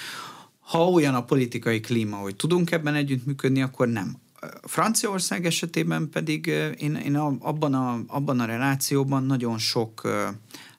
[0.61, 4.17] Ha olyan a politikai klíma, hogy tudunk ebben együttműködni, akkor nem.
[4.63, 6.47] Franciaország esetében pedig
[6.79, 10.09] én, én abban, a, abban a relációban nagyon sok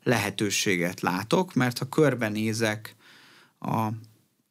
[0.04, 2.96] lehetőséget látok, mert ha körbenézek
[3.60, 3.90] a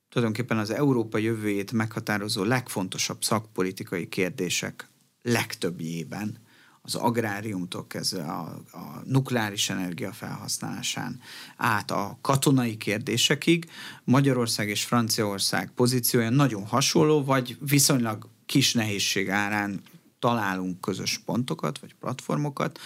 [0.09, 4.89] tulajdonképpen az Európa jövőjét meghatározó legfontosabb szakpolitikai kérdések
[5.23, 6.39] legtöbbjében,
[6.85, 8.41] az agráriumtól kezdve a,
[8.73, 11.21] a nukleáris energia felhasználásán
[11.57, 13.71] át a katonai kérdésekig
[14.05, 19.81] Magyarország és Franciaország pozíciója nagyon hasonló, vagy viszonylag kis nehézség árán
[20.19, 22.79] találunk közös pontokat, vagy platformokat,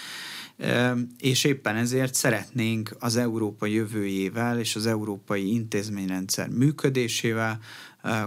[1.18, 7.58] és éppen ezért szeretnénk az Európa jövőjével és az európai intézményrendszer működésével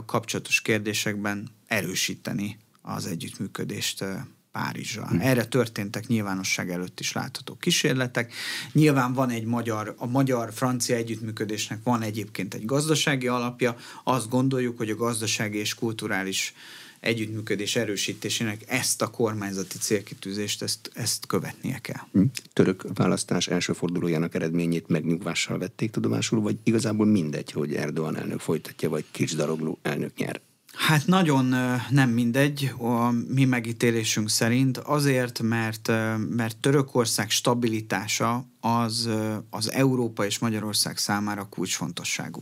[0.05, 4.03] kapcsolatos kérdésekben erősíteni az együttműködést
[4.51, 5.07] Párizsal.
[5.07, 5.19] Hm.
[5.19, 8.33] Erre történtek nyilvánosság előtt is látható kísérletek.
[8.71, 13.75] Nyilván van egy magyar, a magyar-francia együttműködésnek van egyébként egy gazdasági alapja.
[14.03, 16.53] Azt gondoljuk, hogy a gazdasági és kulturális
[16.99, 22.01] együttműködés erősítésének ezt a kormányzati célkitűzést, ezt, ezt követnie kell.
[22.11, 22.21] Hm.
[22.53, 28.89] Török választás első fordulójának eredményét megnyugvással vették tudomásul, vagy igazából mindegy, hogy Erdogan elnök folytatja,
[28.89, 30.41] vagy Kicsdaroglu elnök nyer?
[30.73, 31.55] Hát nagyon
[31.89, 35.87] nem mindegy a mi megítélésünk szerint, azért, mert,
[36.29, 39.09] mert Törökország stabilitása az,
[39.49, 42.39] az Európa és Magyarország számára kulcsfontosságú.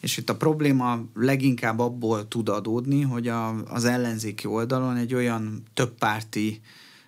[0.00, 5.62] És itt a probléma leginkább abból tud adódni, hogy a, az ellenzéki oldalon egy olyan
[5.74, 6.60] többpárti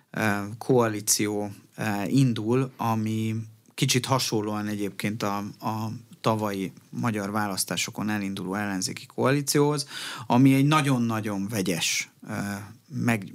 [0.09, 3.35] eh, koalíció eh, indul, ami
[3.73, 9.87] kicsit hasonlóan egyébként a, a tavalyi magyar választásokon elinduló ellenzéki koalícióhoz,
[10.27, 13.33] ami egy nagyon-nagyon vegyes eh, meg,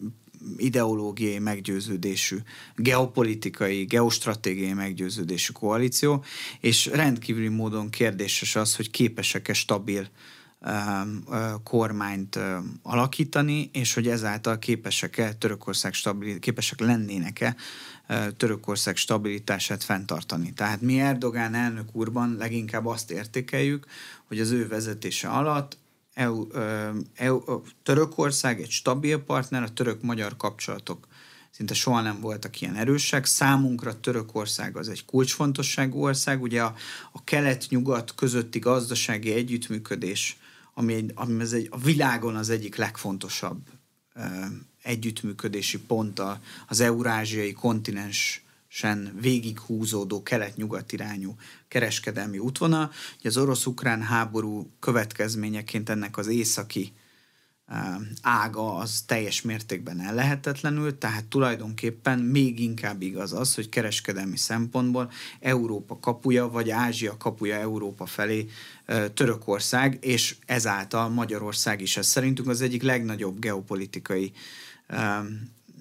[0.56, 2.36] ideológiai meggyőződésű,
[2.76, 6.24] geopolitikai, geostratégiai meggyőződésű koalíció,
[6.60, 10.08] és rendkívüli módon kérdéses az, hogy képesek-e stabil
[10.60, 11.24] um,
[11.64, 12.38] kormányt
[12.82, 17.56] alakítani, és hogy ezáltal képesek-e Törökország stabil, képesek lennének-e
[18.36, 20.52] Törökország stabilitását fenntartani.
[20.52, 23.86] Tehát mi Erdogán elnök úrban leginkább azt értékeljük,
[24.28, 25.78] hogy az ő vezetése alatt
[26.16, 26.46] EU,
[27.14, 27.40] EU,
[27.82, 31.06] Törökország egy stabil partner, a török-magyar kapcsolatok
[31.50, 33.24] szinte soha nem voltak ilyen erősek.
[33.24, 36.74] Számunkra Törökország az egy kulcsfontosságú ország, ugye a,
[37.12, 40.38] a kelet-nyugat közötti gazdasági együttműködés,
[40.74, 43.58] ami, egy, ami az egy, a világon az egyik legfontosabb
[44.82, 46.22] együttműködési pont
[46.66, 48.45] az eurázsiai kontinens
[48.76, 51.34] sen végighúzódó kelet-nyugat irányú
[51.68, 52.90] kereskedelmi útvonal.
[53.18, 56.92] Ugye az orosz-ukrán háború következményeként ennek az északi
[58.22, 65.10] ága az teljes mértékben ellehetetlenül, tehát tulajdonképpen még inkább igaz az, hogy kereskedelmi szempontból
[65.40, 68.46] Európa kapuja, vagy Ázsia kapuja Európa felé
[69.14, 71.96] Törökország, és ezáltal Magyarország is.
[71.96, 74.32] Ez szerintünk az egyik legnagyobb geopolitikai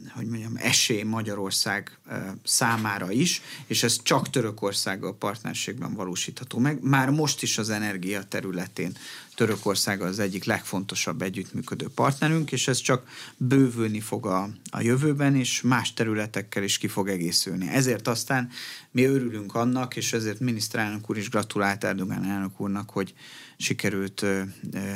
[0.09, 1.99] hogy mondjam, esély Magyarország
[2.43, 6.81] számára is, és ez csak Törökországgal partnerségben valósítható meg.
[6.81, 8.97] Már most is az energia területén
[9.35, 13.07] Törökország az egyik legfontosabb együttműködő partnerünk, és ez csak
[13.37, 17.67] bővülni fog a, a jövőben, és más területekkel is ki fog egészülni.
[17.67, 18.49] Ezért aztán
[18.91, 23.13] mi örülünk annak, és ezért miniszterelnök úr is gratulált Erdogán elnök úrnak, hogy
[23.57, 24.25] sikerült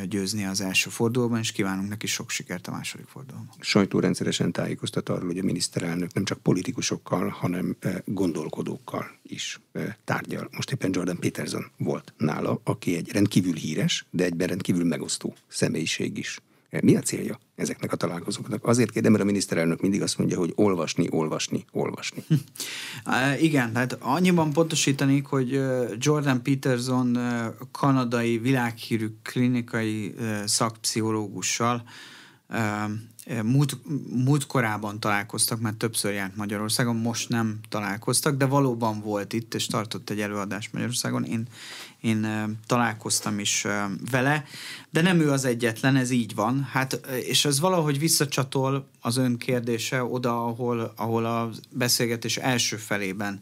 [0.06, 3.56] győzni az első fordulóban, és kívánunk neki sok sikert a második fordulóban.
[3.60, 9.60] Sajtó rendszeresen tájékoztat arról, hogy a miniszterelnök nem csak politikusokkal, hanem gondolkodókkal is
[10.04, 10.50] tárgyal.
[10.52, 16.18] Most éppen Jordan Peterson volt nála, aki egy rendkívül híres, de egyben rendkívül megosztó személyiség
[16.18, 16.40] is.
[16.82, 18.66] Mi a célja ezeknek a találkozóknak?
[18.66, 22.24] Azért kérdem, mert a miniszterelnök mindig azt mondja, hogy olvasni, olvasni, olvasni.
[23.40, 25.62] Igen, tehát annyiban pontosítanék, hogy
[25.98, 27.18] Jordan Peterson
[27.72, 30.16] kanadai világhírű klinikai
[30.46, 31.84] szakpszichológussal
[33.44, 33.78] múlt,
[34.10, 34.48] múlt
[35.00, 40.22] találkoztak, mert többször járt Magyarországon, most nem találkoztak, de valóban volt itt, és tartott egy
[40.22, 41.24] előadást Magyarországon.
[41.24, 41.48] Én,
[42.02, 42.28] én
[42.66, 43.66] találkoztam is
[44.12, 44.44] vele,
[44.90, 46.64] de nem ő az egyetlen, ez így van.
[46.64, 53.42] Hát, és ez valahogy visszacsatol az ön kérdése oda, ahol, ahol a beszélgetés első felében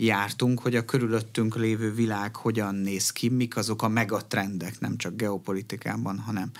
[0.00, 5.16] jártunk, hogy a körülöttünk lévő világ hogyan néz ki, mik azok a megatrendek, nem csak
[5.16, 6.50] geopolitikában, hanem,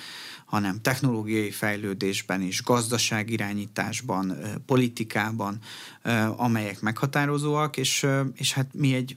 [0.49, 4.37] hanem technológiai fejlődésben is, gazdaságirányításban,
[4.67, 5.59] politikában,
[6.37, 9.17] amelyek meghatározóak, és, és hát mi egy,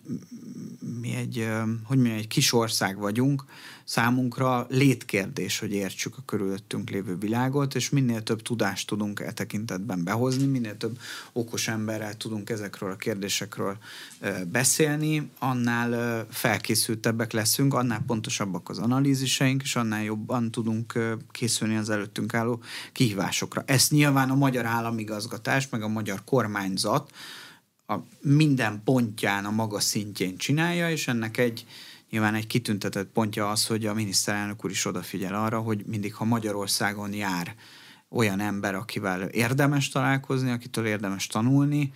[1.02, 1.48] mi egy,
[1.84, 3.46] hogy mondjam, egy kis ország vagyunk,
[3.92, 10.04] számunkra létkérdés, hogy értsük a körülöttünk lévő világot, és minél több tudást tudunk e tekintetben
[10.04, 11.00] behozni, minél több
[11.34, 13.78] okos emberrel tudunk ezekről a kérdésekről
[14.48, 22.34] beszélni, annál felkészültebbek leszünk, annál pontosabbak az analíziseink, és annál jobban tudunk készülni az előttünk
[22.34, 22.62] álló
[22.92, 23.64] kihívásokra.
[23.66, 27.12] Ezt nyilván a magyar államigazgatás, meg a magyar kormányzat
[27.88, 31.66] a minden pontján, a maga szintjén csinálja, és ennek egy
[32.12, 36.26] Nyilván egy kitüntetett pontja az, hogy a miniszterelnök úr is odafigyel arra, hogy mindig, ha
[36.26, 37.56] Magyarországon jár
[38.10, 41.92] olyan ember, akivel érdemes találkozni, akitől érdemes tanulni,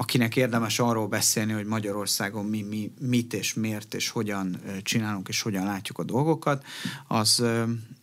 [0.00, 5.42] akinek érdemes arról beszélni, hogy Magyarországon mi, mi mit és miért és hogyan csinálunk és
[5.42, 6.64] hogyan látjuk a dolgokat,
[7.08, 7.42] az,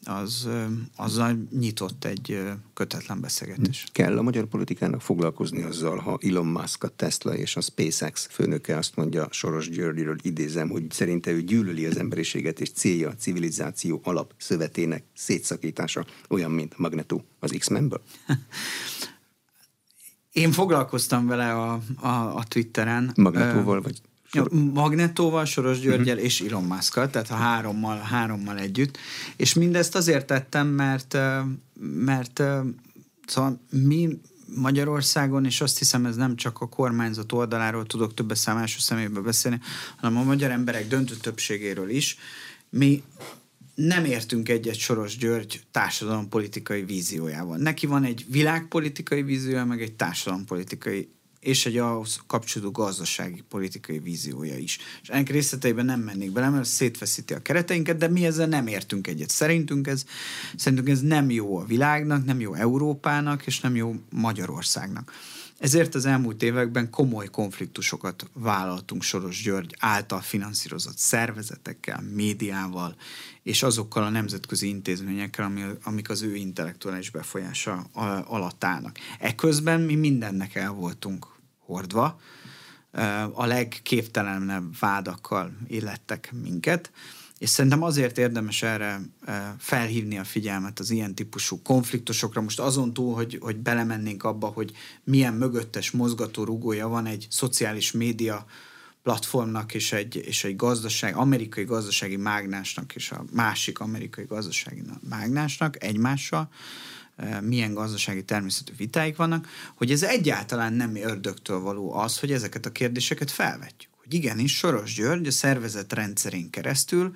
[0.04, 0.48] az,
[0.96, 2.44] azzal nyitott egy
[2.74, 3.86] kötetlen beszélgetés.
[3.92, 8.78] Kell a magyar politikának foglalkozni azzal, ha Elon Musk, a Tesla és a SpaceX főnöke
[8.78, 14.02] azt mondja Soros Györgyről idézem, hogy szerinte ő gyűlöli az emberiséget és célja a civilizáció
[14.04, 18.02] alapszövetének szétszakítása, olyan, mint Magneto az X-Menből?
[20.38, 23.12] Én foglalkoztam vele a, a, a Twitteren.
[23.16, 24.02] Magnetóval vagy?
[24.32, 24.50] Sor...
[24.74, 26.24] Magnetóval, Soros Györgyel uh-huh.
[26.24, 28.98] és Elon musk tehát a hárommal, hárommal együtt.
[29.36, 31.18] És mindezt azért tettem, mert,
[31.80, 32.44] mert
[33.26, 34.20] szóval mi
[34.56, 39.60] Magyarországon, és azt hiszem ez nem csak a kormányzat oldaláról tudok többes számású személybe beszélni,
[39.96, 42.18] hanem a magyar emberek döntő többségéről is,
[42.70, 43.04] mi
[43.78, 47.58] nem értünk egyet Soros György társadalompolitikai víziójával.
[47.58, 51.10] Neki van egy világpolitikai víziója, meg egy társadalompolitikai
[51.40, 54.78] és egy ahhoz kapcsolódó gazdasági politikai víziója is.
[55.02, 59.08] És ennek részleteiben nem mennék bele, mert szétfeszíti a kereteinket, de mi ezzel nem értünk
[59.08, 59.30] egyet.
[59.30, 60.06] Szerintünk ez,
[60.56, 65.12] szerintünk ez nem jó a világnak, nem jó Európának, és nem jó Magyarországnak.
[65.58, 72.96] Ezért az elmúlt években komoly konfliktusokat vállaltunk Soros György által finanszírozott szervezetekkel, médiával,
[73.44, 77.88] és azokkal a nemzetközi intézményekkel, amik az ő intellektuális befolyása
[78.26, 78.98] alatt állnak.
[79.20, 81.28] Ekközben mi mindennek el voltunk
[81.60, 82.20] hordva,
[83.32, 86.92] a legképtelenebb vádakkal illettek minket,
[87.38, 89.02] és szerintem azért érdemes erre
[89.60, 92.42] felhívni a figyelmet az ilyen típusú konfliktusokra.
[92.42, 94.72] Most azon túl, hogy, hogy belemennénk abba, hogy
[95.04, 98.46] milyen mögöttes mozgató rugója van egy szociális média
[99.04, 105.84] platformnak és egy, és egy gazdaság, amerikai gazdasági mágnásnak és a másik amerikai gazdasági mágnásnak
[105.84, 106.50] egymással,
[107.42, 112.72] milyen gazdasági természetű vitáik vannak, hogy ez egyáltalán nem ördögtől való az, hogy ezeket a
[112.72, 117.16] kérdéseket felvetjük hogy igenis Soros György a szervezet rendszerén keresztül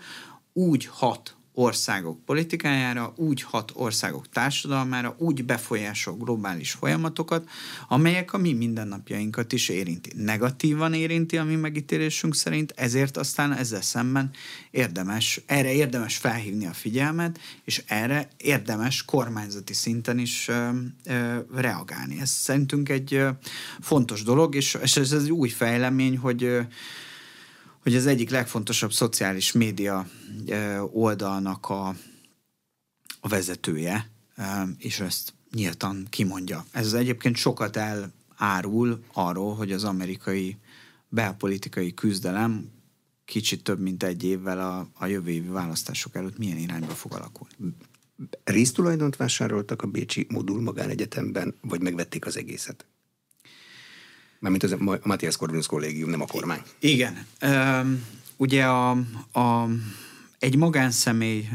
[0.54, 7.50] úgy hat országok politikájára, úgy hat országok társadalmára, úgy befolyásol globális folyamatokat,
[7.88, 10.12] amelyek a mi mindennapjainkat is érinti.
[10.16, 14.32] Negatívan érinti a mi megítélésünk szerint, ezért aztán ezzel szemben
[14.72, 20.70] érdemes, erre érdemes felhívni a figyelmet, és erre érdemes kormányzati szinten is ö,
[21.06, 22.20] ö, reagálni.
[22.20, 23.30] Ez szerintünk egy ö,
[23.80, 26.62] fontos dolog, és, és ez egy új fejlemény, hogy ö,
[27.82, 30.08] hogy az egyik legfontosabb szociális média
[30.92, 31.88] oldalnak a,
[33.20, 34.10] a vezetője,
[34.78, 36.66] és ezt nyíltan kimondja.
[36.72, 40.58] Ez egyébként sokat elárul arról, hogy az amerikai
[41.10, 42.70] belpolitikai küzdelem
[43.26, 47.56] kicsit több mint egy évvel a, a jövő évi választások előtt milyen irányba fog alakulni.
[48.44, 52.86] Résztulajdont vásároltak a Bécsi Modul Magánegyetemben, vagy megvették az egészet?
[54.42, 56.62] Mármint az, a Matthias Corvinus kollégium, nem a kormány.
[56.80, 57.26] Igen.
[58.38, 58.90] Ugye a,
[59.32, 59.68] a,
[60.40, 61.50] egy magánszemély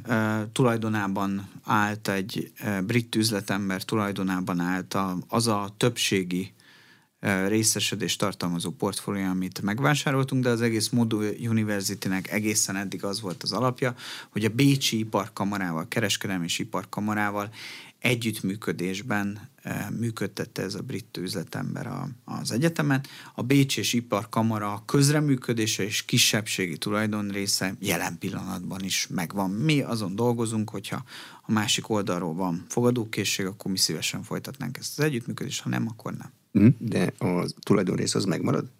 [0.53, 2.53] tulajdonában állt, egy
[2.87, 10.49] brit üzletember tulajdonában állt a, az a többségi uh, részesedés tartalmazó portfólió, amit megvásároltunk, de
[10.49, 13.95] az egész Modu University-nek egészen eddig az volt az alapja,
[14.31, 17.51] hogy a Bécsi iparkamarával, kereskedelmi és iparkamarával
[17.99, 19.49] együttműködésben
[19.99, 23.01] működtette ez a brit üzletember a, az egyetemen.
[23.35, 29.51] A Bécs és Iparkamara közreműködése és kisebbségi tulajdon része jelen pillanatban is megvan.
[29.51, 31.05] Mi azon dolgozunk, hogyha
[31.43, 36.13] a másik oldalról van fogadókészség, akkor mi szívesen folytatnánk ezt az együttműködést, ha nem, akkor
[36.13, 36.33] nem.
[36.51, 36.67] Mhm.
[36.79, 38.71] De a tulajdonrész az megmarad?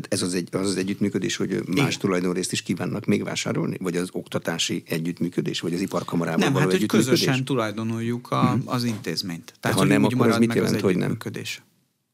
[0.00, 1.98] Tehát ez az, egy, az az együttműködés, hogy más Igen.
[1.98, 3.76] tulajdonrészt is kívánnak még vásárolni?
[3.80, 8.74] Vagy az oktatási együttműködés, vagy az iparkamarában nem, való hát, hogy közösen tulajdonoljuk a, uh-huh.
[8.74, 9.54] az intézményt.
[9.60, 11.16] Tehát, ha nem, akkor az mit jelent, hogy nem?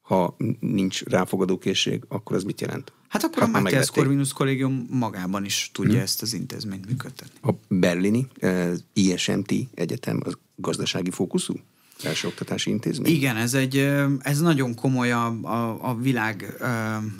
[0.00, 2.92] ha nincs ráfogadókészség, akkor az mit jelent?
[3.08, 6.02] Hát akkor hát a Matthias Corvinus kollégium magában is tudja hmm.
[6.02, 7.38] ezt az intézményt működtetni.
[7.42, 11.54] A berlini uh, ISMT egyetem az gazdasági fókuszú?
[11.96, 13.12] Felsőoktatási intézmény?
[13.12, 13.76] Igen, ez egy
[14.18, 16.56] ez nagyon komoly a, a, a világ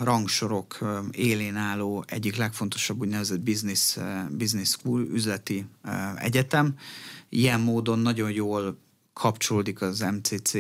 [0.01, 0.79] rangsorok
[1.11, 3.97] élén álló egyik legfontosabb úgynevezett business,
[4.31, 5.67] business school, üzleti
[6.17, 6.75] egyetem.
[7.29, 10.53] Ilyen módon nagyon jól kapcsolódik az MCC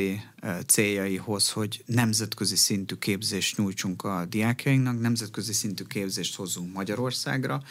[0.66, 7.62] céljaihoz, hogy nemzetközi szintű képzést nyújtsunk a diákjainknak, nemzetközi szintű képzést hozzunk Magyarországra,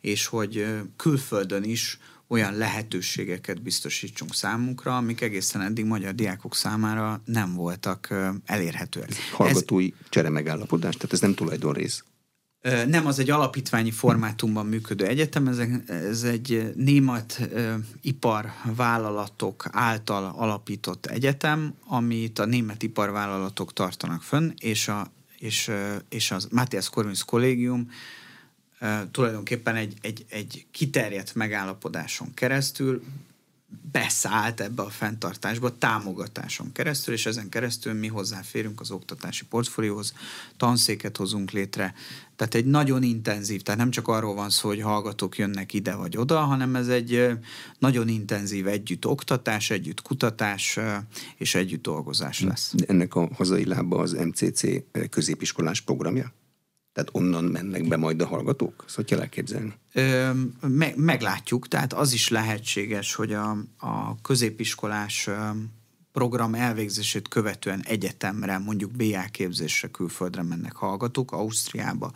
[0.00, 7.54] és hogy külföldön is olyan lehetőségeket biztosítsunk számunkra, amik egészen eddig magyar diákok számára nem
[7.54, 8.14] voltak
[8.44, 9.12] elérhetőek.
[9.32, 10.06] Hallgatói ez...
[10.08, 12.04] csere megállapodás, tehát ez nem tulajdonrész.
[12.86, 17.48] Nem, az egy alapítványi formátumban működő egyetem, ez, ez egy német
[18.00, 25.70] iparvállalatok által alapított egyetem, amit a német iparvállalatok tartanak fönn, és, a, és,
[26.08, 27.90] és az Matthias Corvinus Kollégium
[29.10, 33.02] tulajdonképpen egy, egy, egy kiterjedt megállapodáson keresztül
[33.92, 40.12] beszállt ebbe a fenntartásba támogatáson keresztül, és ezen keresztül mi hozzáférünk az oktatási portfólióhoz,
[40.56, 41.94] tanszéket hozunk létre.
[42.36, 46.16] Tehát egy nagyon intenzív, tehát nem csak arról van szó, hogy hallgatók jönnek ide vagy
[46.16, 47.28] oda, hanem ez egy
[47.78, 50.78] nagyon intenzív együtt oktatás, együtt kutatás
[51.36, 52.74] és együtt dolgozás lesz.
[52.86, 54.62] Ennek a hazai lába az MCC
[55.10, 56.32] középiskolás programja?
[56.98, 58.84] Tehát onnan mennek be majd a hallgatók?
[58.86, 59.72] Ezt hogy kell elképzelni?
[59.92, 60.30] Ö,
[60.60, 65.28] me- meglátjuk, tehát az is lehetséges, hogy a, a középiskolás
[66.12, 72.12] program elvégzését követően egyetemre, mondjuk BA képzésre külföldre mennek hallgatók, Ausztriába,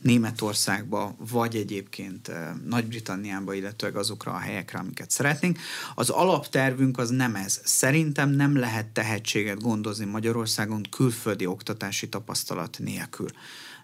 [0.00, 2.30] Németországba, vagy egyébként
[2.64, 5.58] Nagy-Britanniába, illetve azokra a helyekre, amiket szeretnénk.
[5.94, 7.60] Az alaptervünk az nem ez.
[7.64, 13.28] Szerintem nem lehet tehetséget gondozni Magyarországon külföldi oktatási tapasztalat nélkül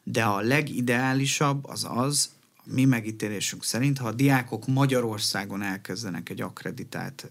[0.05, 2.33] de a legideálisabb az az,
[2.65, 7.31] mi megítélésünk szerint, ha a diákok Magyarországon elkezdenek egy akreditált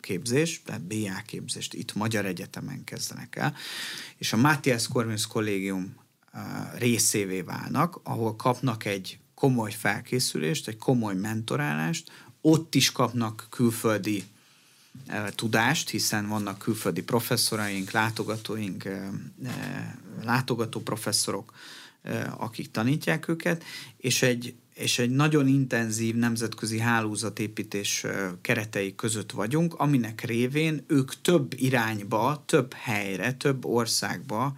[0.00, 3.54] képzést, tehát BA képzést itt Magyar Egyetemen kezdenek el,
[4.16, 5.94] és a Matthias Corvinus Kollégium
[6.78, 12.10] részévé válnak, ahol kapnak egy komoly felkészülést, egy komoly mentorálást,
[12.40, 14.24] ott is kapnak külföldi
[15.34, 18.88] tudást, hiszen vannak külföldi professzoraink, látogatóink,
[20.22, 21.52] látogató professzorok,
[22.36, 23.64] akik tanítják őket,
[23.96, 28.06] és egy, és egy nagyon intenzív nemzetközi hálózatépítés
[28.40, 34.56] keretei között vagyunk, aminek révén ők több irányba, több helyre, több országba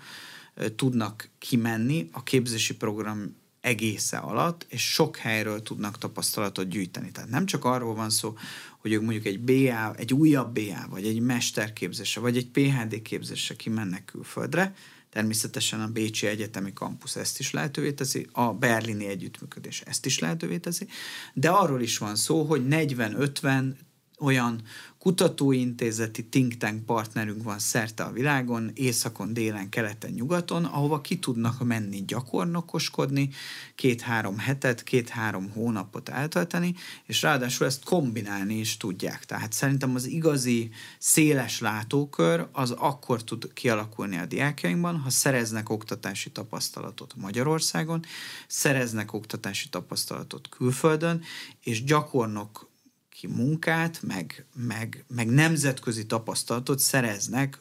[0.77, 7.11] tudnak kimenni a képzési program egésze alatt, és sok helyről tudnak tapasztalatot gyűjteni.
[7.11, 8.35] Tehát nem csak arról van szó,
[8.79, 13.57] hogy ők mondjuk egy BA, egy újabb BA, vagy egy mesterképzésre, vagy egy PHD képzésre
[13.57, 14.75] kimennek külföldre,
[15.11, 20.59] Természetesen a Bécsi Egyetemi Kampusz ezt is lehetővé teszi, a berlini együttműködés ezt is lehetővé
[20.59, 20.87] teszi,
[21.35, 23.73] de arról is van szó, hogy 40-50
[24.19, 24.63] olyan
[24.99, 31.65] kutatóintézeti think tank partnerünk van szerte a világon, északon, délen, keleten, nyugaton, ahova ki tudnak
[31.65, 33.31] menni gyakornokoskodni,
[33.75, 39.25] két-három hetet, két-három hónapot eltölteni, és ráadásul ezt kombinálni is tudják.
[39.25, 46.31] Tehát szerintem az igazi széles látókör az akkor tud kialakulni a diákjainkban, ha szereznek oktatási
[46.31, 48.05] tapasztalatot Magyarországon,
[48.47, 51.23] szereznek oktatási tapasztalatot külföldön,
[51.61, 52.75] és gyakornok
[53.17, 57.61] ki munkát, meg, meg, meg nemzetközi tapasztalatot szereznek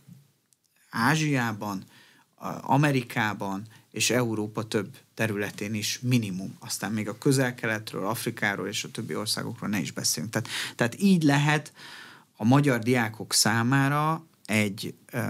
[0.89, 1.83] Ázsiában,
[2.61, 6.57] Amerikában és Európa több területén is minimum.
[6.59, 10.33] Aztán még a közel-keletről, Afrikáról és a többi országokról ne is beszéljünk.
[10.33, 11.73] Tehát, tehát így lehet
[12.35, 15.23] a magyar diákok számára egy ö,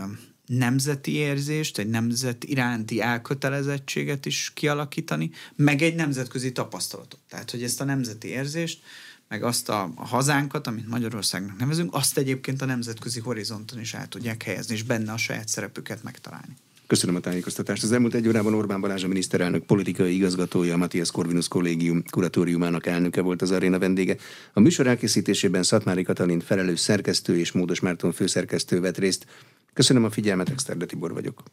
[0.45, 7.19] nemzeti érzést, egy nemzet iránti elkötelezettséget is kialakítani, meg egy nemzetközi tapasztalatot.
[7.29, 8.83] Tehát, hogy ezt a nemzeti érzést
[9.27, 14.07] meg azt a, a hazánkat, amit Magyarországnak nevezünk, azt egyébként a nemzetközi horizonton is el
[14.07, 16.55] tudják helyezni, és benne a saját szerepüket megtalálni.
[16.87, 17.83] Köszönöm a tájékoztatást.
[17.83, 22.85] Az elmúlt egy órában Orbán Balázs a miniszterelnök politikai igazgatója, a Matthias Corvinus Kollégium kuratóriumának
[22.85, 24.15] elnöke volt az aréna vendége.
[24.53, 29.25] A műsor elkészítésében Szatmári Katalin felelős szerkesztő és Módos Márton főszerkesztő vett részt.
[29.73, 31.43] Köszönöm a figyelmet, Exterde Tibor vagyok.